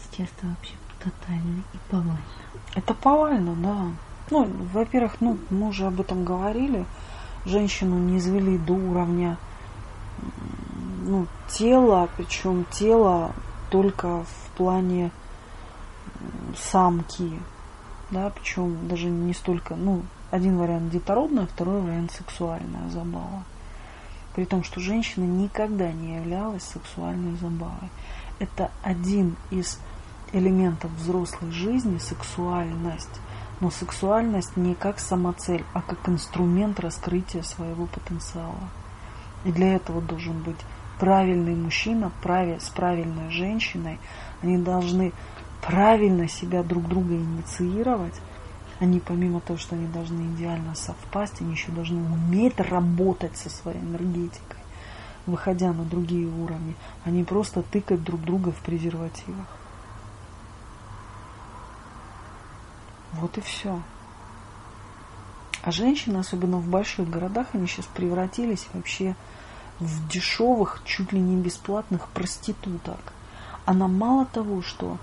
Сейчас 0.01 0.29
это 0.39 0.47
вообще 0.47 0.75
тотально 0.99 1.63
и 1.73 1.79
повально. 1.91 2.19
Это 2.75 2.95
повально, 2.95 3.55
да. 3.57 3.87
Ну, 4.31 4.45
во-первых, 4.73 5.21
ну, 5.21 5.39
мы 5.51 5.69
уже 5.69 5.87
об 5.87 6.01
этом 6.01 6.25
говорили 6.25 6.85
женщину 7.49 7.99
не 7.99 8.19
извели 8.19 8.57
до 8.59 8.75
уровня 8.75 9.37
ну, 11.05 11.27
тела, 11.49 12.09
причем 12.17 12.65
тело 12.71 13.33
только 13.71 14.25
в 14.25 14.57
плане 14.57 15.11
самки, 16.57 17.39
да, 18.11 18.31
причем 18.31 18.89
даже 18.89 19.09
не 19.09 19.33
столько, 19.35 19.75
ну, 19.77 20.03
один 20.31 20.59
вариант 20.59 20.91
детородная, 20.91 21.47
второй 21.47 21.81
вариант 21.81 22.13
сексуальная 22.13 22.89
забава. 22.91 23.45
При 24.35 24.45
том, 24.45 24.63
что 24.63 24.81
женщина 24.81 25.25
никогда 25.25 25.91
не 25.91 26.17
являлась 26.17 26.63
сексуальной 26.63 27.37
забавой. 27.37 27.91
Это 28.39 28.71
один 28.83 29.37
из 29.51 29.81
элементов 30.33 30.91
взрослой 30.93 31.51
жизни, 31.51 31.99
сексуальность 31.99 33.21
но 33.61 33.71
сексуальность 33.71 34.57
не 34.57 34.75
как 34.75 34.99
самоцель, 34.99 35.65
а 35.73 35.83
как 35.83 36.09
инструмент 36.09 36.79
раскрытия 36.81 37.43
своего 37.43 37.87
потенциала. 37.87 38.69
И 39.45 39.53
для 39.53 39.75
этого 39.75 40.01
должен 40.01 40.43
быть 40.43 40.59
правильный 40.99 41.55
мужчина 41.55 42.13
с 42.23 42.69
правильной 42.69 43.31
женщиной. 43.31 43.99
Они 44.43 44.59
должны 44.59 45.13
правильно 45.63 46.29
себя 46.29 46.63
друг 46.63 46.89
друга 46.89 47.15
инициировать. 47.15 48.15
Они 48.81 49.01
помимо 49.01 49.41
того, 49.41 49.59
что 49.59 49.75
они 49.75 49.87
должны 49.89 50.35
идеально 50.35 50.75
совпасть, 50.75 51.41
они 51.41 51.53
еще 51.53 51.73
должны 51.73 52.01
уметь 52.01 52.61
работать 52.61 53.37
со 53.37 53.51
своей 53.51 53.81
энергетикой, 53.81 54.59
выходя 55.27 55.73
на 55.73 55.85
другие 55.85 56.29
уровни, 56.29 56.77
а 57.05 57.11
не 57.11 57.25
просто 57.25 57.63
тыкать 57.63 58.05
друг 58.05 58.21
друга 58.23 58.53
в 58.53 58.61
презервативах. 58.61 59.47
Вот 63.13 63.37
и 63.37 63.41
все. 63.41 63.83
А 65.63 65.73
женщины, 65.73 66.19
особенно 66.19 66.59
в 66.59 66.69
больших 66.69 67.11
городах, 67.11 67.49
они 67.53 67.67
сейчас 67.67 67.87
превратились 67.87 68.69
вообще 68.73 69.17
в 69.81 70.09
дешевых, 70.09 70.83
чуть 70.85 71.13
ли 71.13 71.19
не 71.19 71.37
бесплатных 71.37 72.09
проституток. 72.09 73.13
Она 73.65 73.89
мало 73.89 74.25
того, 74.25 74.63
что 74.63 74.99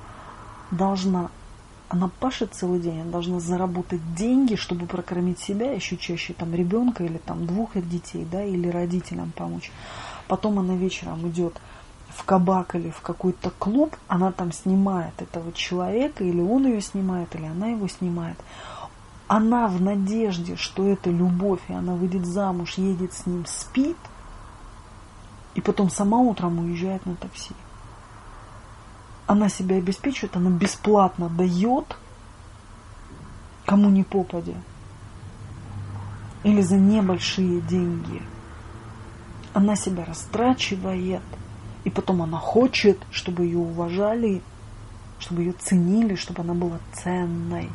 должна, 0.72 1.30
она 1.90 2.10
пашет 2.20 2.54
целый 2.54 2.80
день, 2.80 3.02
она 3.02 3.12
должна 3.12 3.40
заработать 3.40 4.02
деньги, 4.16 4.56
чтобы 4.56 4.86
прокормить 4.86 5.40
себя, 5.40 5.72
еще 5.72 5.98
чаще 5.98 6.34
там 6.34 6.54
ребенка 6.54 7.04
или 7.04 7.18
там 7.18 7.46
двух 7.46 7.76
детей, 7.76 8.28
да, 8.30 8.44
или 8.44 8.68
родителям 8.68 9.32
помочь. 9.36 9.72
Потом 10.28 10.60
она 10.60 10.76
вечером 10.76 11.28
идет 11.30 11.60
в 12.10 12.24
кабак 12.24 12.76
или 12.76 12.90
в 12.90 13.02
какой-то 13.02 13.52
клуб, 13.52 13.96
она 14.08 14.32
там 14.32 14.52
снимает 14.52 15.22
этого 15.22 15.52
человека, 15.54 16.24
или 16.24 16.42
он 16.42 16.66
ее 16.66 16.82
снимает, 16.82 17.36
или 17.36 17.46
она 17.46 17.68
его 17.68 17.88
снимает. 17.88 18.38
Она 19.28 19.68
в 19.68 19.82
надежде, 19.82 20.56
что 20.56 20.88
это 20.88 21.10
любовь, 21.10 21.62
и 21.68 21.74
она 21.74 21.94
выйдет 21.94 22.26
замуж, 22.26 22.76
едет 22.78 23.14
с 23.14 23.26
ним, 23.26 23.46
спит, 23.46 23.98
и 25.56 25.62
потом 25.62 25.90
сама 25.90 26.20
утром 26.20 26.60
уезжает 26.60 27.06
на 27.06 27.16
такси. 27.16 27.54
Она 29.28 29.50
себя 29.50 29.78
обеспечивает, 29.78 30.36
она 30.36 30.50
бесплатно 30.50 31.30
дает, 31.30 31.98
кому 33.66 33.90
не 33.90 34.04
попадя, 34.04 34.56
или 36.44 36.62
за 36.62 36.76
небольшие 36.76 37.62
деньги. 37.62 38.22
Она 39.54 39.76
себя 39.76 40.06
растрачивает– 40.06 41.24
и 41.86 41.92
потом 41.92 42.24
она 42.24 42.40
хочет, 42.40 43.00
чтобы 43.12 43.46
ее 43.46 43.60
уважали, 43.60 44.42
чтобы 45.20 45.44
ее 45.44 45.54
ценили, 45.54 46.16
чтобы 46.16 46.42
она 46.42 46.54
была 46.54 46.80
ценной. 46.94 47.70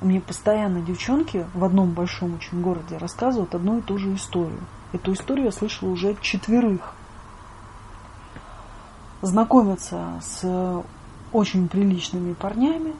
Мне 0.00 0.20
постоянно 0.20 0.82
девчонки 0.82 1.46
в 1.54 1.64
одном 1.64 1.92
большом 1.92 2.34
очень 2.34 2.60
городе 2.60 2.98
рассказывают 2.98 3.54
одну 3.54 3.78
и 3.78 3.82
ту 3.82 3.96
же 3.96 4.14
историю. 4.14 4.60
Эту 4.92 5.12
историю 5.12 5.46
я 5.46 5.52
слышала 5.52 5.88
уже 5.88 6.10
от 6.10 6.20
четверых. 6.20 6.94
Знакомятся 9.22 10.20
с 10.22 10.84
очень 11.32 11.68
приличными 11.68 12.34
парнями. 12.34 12.94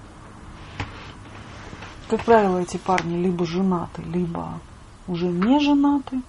Как 2.08 2.24
правило, 2.24 2.58
эти 2.58 2.76
парни 2.76 3.16
либо 3.16 3.44
женаты, 3.44 4.02
либо 4.02 4.60
уже 5.08 5.26
не 5.26 5.60
женаты. 5.60 6.22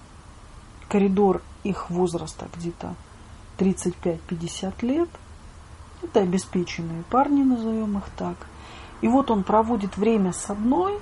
Коридор 0.88 1.42
их 1.64 1.90
возраста 1.90 2.48
где-то 2.56 2.94
35-50 3.58 4.72
лет. 4.82 5.08
Это 6.02 6.20
обеспеченные 6.20 7.02
парни, 7.10 7.42
назовем 7.42 7.98
их 7.98 8.04
так. 8.16 8.36
И 9.00 9.08
вот 9.08 9.30
он 9.30 9.42
проводит 9.42 9.96
время 9.96 10.32
с 10.32 10.50
одной, 10.50 10.98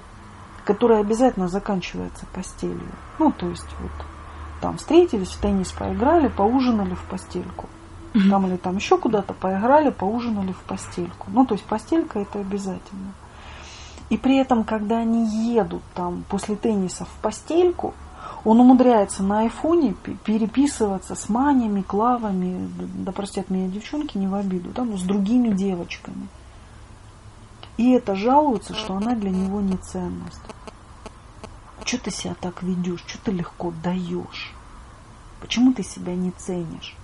которая 0.65 1.01
обязательно 1.01 1.49
заканчивается 1.49 2.27
постелью. 2.35 2.93
Ну, 3.19 3.33
то 3.33 3.49
есть 3.49 3.69
вот 3.81 3.93
там 4.61 4.79
встретились, 4.79 5.31
в 5.31 5.41
теннис 5.41 5.71
поиграли, 5.73 6.29
поужинали 6.29 6.95
в 6.95 7.05
постельку. 7.05 7.69
Там 8.31 8.47
или 8.47 8.57
там 8.57 8.77
еще 8.77 8.99
куда-то 8.99 9.33
поиграли, 9.35 9.91
поужинали 9.91 10.53
в 10.53 10.61
постельку. 10.63 11.29
Ну, 11.31 11.45
то 11.45 11.55
есть 11.55 11.65
постелька 11.65 12.19
это 12.19 12.41
обязательно. 12.41 13.13
И 14.09 14.17
при 14.17 14.37
этом, 14.37 14.65
когда 14.65 14.99
они 14.99 15.55
едут 15.55 15.83
там 15.95 16.25
после 16.29 16.57
тенниса 16.57 17.05
в 17.05 17.23
постельку, 17.23 17.95
он 18.45 18.61
умудряется 18.61 19.23
на 19.23 19.41
айфоне 19.41 19.95
переписываться 20.25 21.17
с 21.17 21.29
манями, 21.29 21.83
клавами, 21.83 22.71
да 22.79 23.11
простят 23.11 23.51
меня 23.51 23.69
девчонки, 23.69 24.17
не 24.17 24.29
в 24.29 24.35
обиду, 24.35 24.71
да, 24.71 24.85
но 24.85 24.97
с 24.97 25.03
другими 25.03 25.49
девочками. 25.49 26.29
И 27.77 27.91
это 27.91 28.15
жалуется, 28.15 28.75
что 28.75 28.95
она 28.95 29.15
для 29.15 29.31
него 29.31 29.61
не 29.61 29.77
ценность. 29.77 30.41
Что 31.85 31.99
ты 31.99 32.11
себя 32.11 32.35
так 32.41 32.63
ведешь? 32.63 33.05
Что 33.07 33.19
ты 33.25 33.33
легко 33.33 33.73
даешь? 33.83 34.53
Почему 35.41 35.73
ты 35.73 35.83
себя 35.83 36.15
не 36.15 36.31
ценишь? 36.31 36.97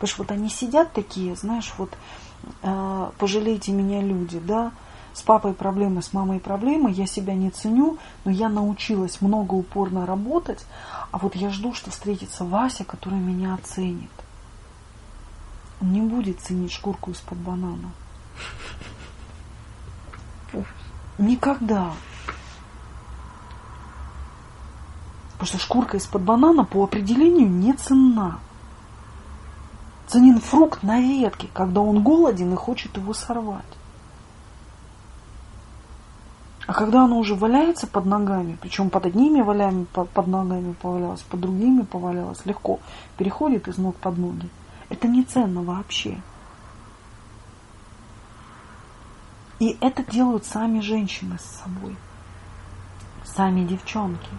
Потому 0.00 0.08
что 0.14 0.22
вот 0.22 0.30
они 0.30 0.48
сидят 0.48 0.94
такие, 0.94 1.36
знаешь, 1.36 1.74
вот 1.76 1.90
э, 2.62 3.10
пожалейте 3.18 3.70
меня 3.70 4.00
люди, 4.00 4.38
да, 4.38 4.72
с 5.12 5.20
папой 5.20 5.52
проблемы, 5.52 6.00
с 6.00 6.14
мамой 6.14 6.40
проблемы, 6.40 6.90
я 6.90 7.06
себя 7.06 7.34
не 7.34 7.50
ценю, 7.50 7.98
но 8.24 8.30
я 8.30 8.48
научилась 8.48 9.20
много 9.20 9.52
упорно 9.52 10.06
работать, 10.06 10.64
а 11.10 11.18
вот 11.18 11.36
я 11.36 11.50
жду, 11.50 11.74
что 11.74 11.90
встретится 11.90 12.46
Вася, 12.46 12.84
который 12.84 13.18
меня 13.18 13.52
оценит. 13.52 14.10
Он 15.82 15.92
не 15.92 16.00
будет 16.00 16.40
ценить 16.40 16.72
шкурку 16.72 17.10
из-под 17.10 17.36
банана. 17.36 17.90
Никогда. 21.18 21.92
Потому 25.32 25.46
что 25.46 25.58
шкурка 25.58 25.98
из-под 25.98 26.22
банана 26.22 26.64
по 26.64 26.82
определению 26.82 27.50
не 27.50 27.74
ценна. 27.74 28.40
Ценен 30.10 30.40
фрукт 30.40 30.82
на 30.82 31.00
ветке, 31.00 31.48
когда 31.54 31.80
он 31.80 32.02
голоден 32.02 32.52
и 32.52 32.56
хочет 32.56 32.96
его 32.96 33.14
сорвать. 33.14 33.62
А 36.66 36.74
когда 36.74 37.04
оно 37.04 37.16
уже 37.16 37.36
валяется 37.36 37.86
под 37.86 38.06
ногами, 38.06 38.58
причем 38.60 38.90
под 38.90 39.06
одними 39.06 39.40
валями, 39.40 39.84
под 39.84 40.26
ногами 40.26 40.72
повалялось, 40.72 41.22
под 41.22 41.38
другими 41.38 41.82
повалялось, 41.82 42.44
легко 42.44 42.80
переходит 43.18 43.68
из 43.68 43.78
ног 43.78 43.94
под 43.96 44.18
ноги. 44.18 44.48
Это 44.88 45.06
не 45.06 45.22
ценно 45.22 45.62
вообще. 45.62 46.20
И 49.60 49.78
это 49.80 50.02
делают 50.04 50.44
сами 50.44 50.80
женщины 50.80 51.38
с 51.38 51.62
собой. 51.62 51.96
Сами 53.24 53.64
девчонки. 53.64 54.30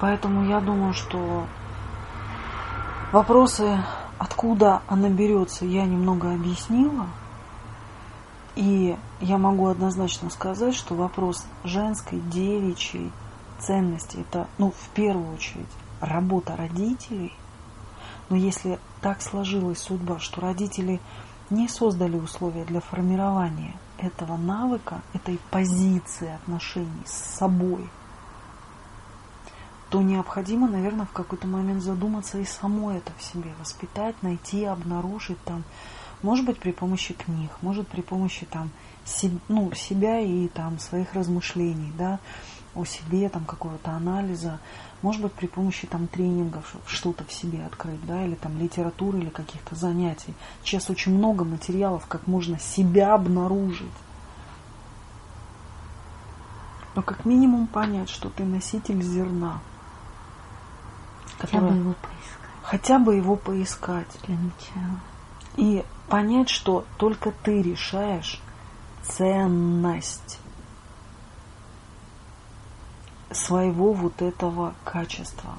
Поэтому 0.00 0.48
я 0.48 0.60
думаю, 0.60 0.94
что 0.94 1.46
вопросы, 3.12 3.78
откуда 4.18 4.82
она 4.86 5.08
берется, 5.08 5.64
я 5.64 5.84
немного 5.84 6.32
объяснила– 6.32 7.06
и 8.56 8.96
я 9.20 9.38
могу 9.38 9.68
однозначно 9.68 10.28
сказать, 10.30 10.74
что 10.74 10.94
вопрос 10.94 11.46
женской, 11.64 12.20
девичьей 12.20 13.12
ценности– 13.58 14.18
это, 14.20 14.48
ну, 14.58 14.72
в 14.72 14.88
первую 14.94 15.32
очередь, 15.34 15.66
работа 16.00 16.56
родителей. 16.56 17.34
Но 18.28 18.36
если 18.36 18.78
так 19.00 19.22
сложилась 19.22 19.78
судьба, 19.78 20.18
что 20.18 20.40
родители 20.40 21.00
не 21.48 21.68
создали 21.68 22.18
условия 22.18 22.64
для 22.64 22.80
формирования 22.80 23.76
этого 23.98 24.36
навыка, 24.36 25.00
этой 25.14 25.38
позиции 25.50 26.30
отношений 26.34 27.02
с 27.06 27.38
собой, 27.38 27.88
то 29.90 30.00
необходимо, 30.02 30.68
наверное, 30.68 31.06
в 31.06 31.12
какой-то 31.12 31.48
момент 31.48 31.82
задуматься 31.82 32.38
и 32.38 32.44
само 32.44 32.92
это 32.92 33.12
в 33.18 33.22
себе 33.22 33.50
воспитать, 33.58 34.14
найти, 34.22 34.64
обнаружить 34.64 35.42
там, 35.44 35.64
может 36.22 36.46
быть, 36.46 36.58
при 36.58 36.70
помощи 36.70 37.12
книг, 37.12 37.50
может 37.60 37.88
при 37.88 38.00
помощи 38.00 38.46
там, 38.46 38.70
ну, 39.48 39.72
себя 39.72 40.20
и 40.20 40.46
там, 40.48 40.78
своих 40.78 41.14
размышлений, 41.14 41.92
да, 41.98 42.20
о 42.76 42.84
себе, 42.84 43.28
там, 43.28 43.44
какого-то 43.44 43.90
анализа, 43.90 44.60
может 45.02 45.22
быть, 45.22 45.32
при 45.32 45.46
помощи 45.46 45.88
там, 45.88 46.06
тренингов 46.06 46.76
что-то 46.86 47.24
в 47.24 47.32
себе 47.32 47.64
открыть, 47.64 48.04
да, 48.06 48.24
или 48.24 48.36
там 48.36 48.58
литературы, 48.58 49.18
или 49.18 49.30
каких-то 49.30 49.74
занятий. 49.74 50.34
Сейчас 50.62 50.88
очень 50.88 51.16
много 51.16 51.44
материалов, 51.44 52.06
как 52.06 52.28
можно 52.28 52.60
себя 52.60 53.14
обнаружить. 53.14 53.88
Но 56.94 57.02
как 57.02 57.24
минимум 57.24 57.66
понять, 57.66 58.08
что 58.08 58.28
ты 58.28 58.44
носитель 58.44 59.02
зерна. 59.02 59.60
Хотя 61.40 61.60
бы 61.60 61.74
его 61.74 61.94
поискать. 61.94 62.62
Хотя 62.62 62.98
бы 62.98 63.14
его 63.14 63.36
поискать. 63.36 64.18
Для 64.26 64.36
начала. 64.36 65.00
И 65.56 65.84
понять, 66.08 66.50
что 66.50 66.84
только 66.98 67.32
ты 67.32 67.62
решаешь 67.62 68.40
ценность 69.02 70.38
своего 73.30 73.92
вот 73.92 74.20
этого 74.22 74.74
качества. 74.84 75.54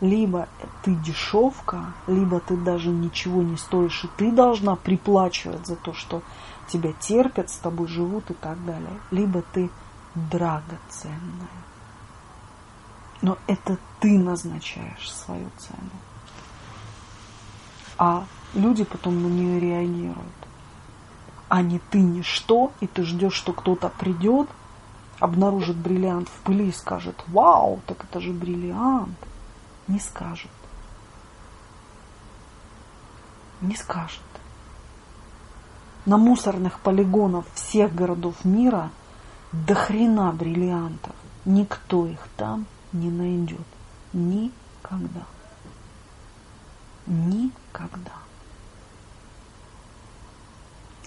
Либо 0.00 0.48
ты 0.82 0.96
дешевка, 0.96 1.92
либо 2.08 2.40
ты 2.40 2.56
даже 2.56 2.88
ничего 2.88 3.42
не 3.42 3.56
стоишь, 3.56 4.02
и 4.04 4.08
ты 4.16 4.32
должна 4.32 4.74
приплачивать 4.74 5.66
за 5.66 5.76
то, 5.76 5.92
что 5.92 6.22
тебя 6.66 6.92
терпят, 6.92 7.50
с 7.50 7.56
тобой 7.56 7.86
живут 7.86 8.30
и 8.30 8.34
так 8.34 8.64
далее. 8.64 8.98
Либо 9.12 9.42
ты 9.52 9.70
драгоценная. 10.14 11.48
Но 13.22 13.38
это 13.46 13.78
ты 14.00 14.18
назначаешь 14.18 15.10
свою 15.10 15.48
цену. 15.56 15.90
А 17.96 18.24
люди 18.52 18.82
потом 18.82 19.22
на 19.22 19.28
нее 19.28 19.60
реагируют. 19.60 20.18
А 21.48 21.62
не 21.62 21.78
ты 21.78 22.00
ничто, 22.00 22.72
и 22.80 22.86
ты 22.88 23.04
ждешь, 23.04 23.34
что 23.34 23.52
кто-то 23.52 23.88
придет, 23.90 24.48
обнаружит 25.20 25.76
бриллиант 25.76 26.28
в 26.28 26.40
пыли 26.40 26.68
и 26.68 26.72
скажет, 26.72 27.14
вау, 27.28 27.80
так 27.86 28.04
это 28.04 28.20
же 28.20 28.32
бриллиант. 28.32 29.16
Не 29.86 30.00
скажет. 30.00 30.50
Не 33.60 33.76
скажет. 33.76 34.20
На 36.06 36.16
мусорных 36.16 36.80
полигонах 36.80 37.44
всех 37.54 37.94
городов 37.94 38.44
мира 38.44 38.90
до 39.52 39.74
хрена 39.76 40.32
бриллиантов. 40.32 41.14
Никто 41.44 42.06
их 42.06 42.26
там 42.36 42.66
не 42.92 43.10
найдет. 43.10 43.66
Никогда. 44.12 45.26
Никогда. 47.06 48.12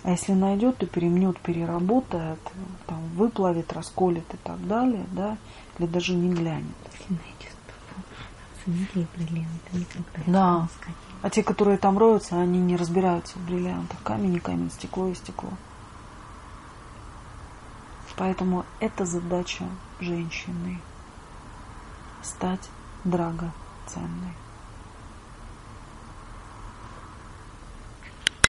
А 0.03 0.11
если 0.11 0.33
найдет, 0.33 0.77
то 0.77 0.85
перемнет, 0.85 1.39
переработает, 1.39 2.39
там, 2.85 3.07
выплавит, 3.15 3.73
расколет 3.73 4.31
и 4.33 4.37
так 4.37 4.65
далее, 4.67 5.05
да, 5.11 5.37
или 5.79 5.87
даже 5.87 6.13
не 6.13 6.29
глянет. 6.29 6.75
Если 6.91 7.13
найдет, 7.13 7.55
ценили 8.63 9.07
бриллианты, 9.15 9.73
никогда 9.73 10.21
Да. 10.27 10.67
А 11.23 11.29
те, 11.31 11.41
которые 11.41 11.79
там 11.79 11.97
роются, 11.97 12.39
они 12.39 12.59
не 12.59 12.75
разбираются 12.75 13.39
в 13.39 13.45
бриллиантах. 13.47 13.97
Камень 14.03 14.35
и 14.35 14.39
камень, 14.39 14.69
стекло 14.69 15.07
и 15.07 15.15
стекло. 15.15 15.49
Поэтому 18.15 18.63
это 18.79 19.05
задача 19.05 19.65
женщины. 19.99 20.79
Стать 22.25 22.71
драгоценной. 23.03 24.44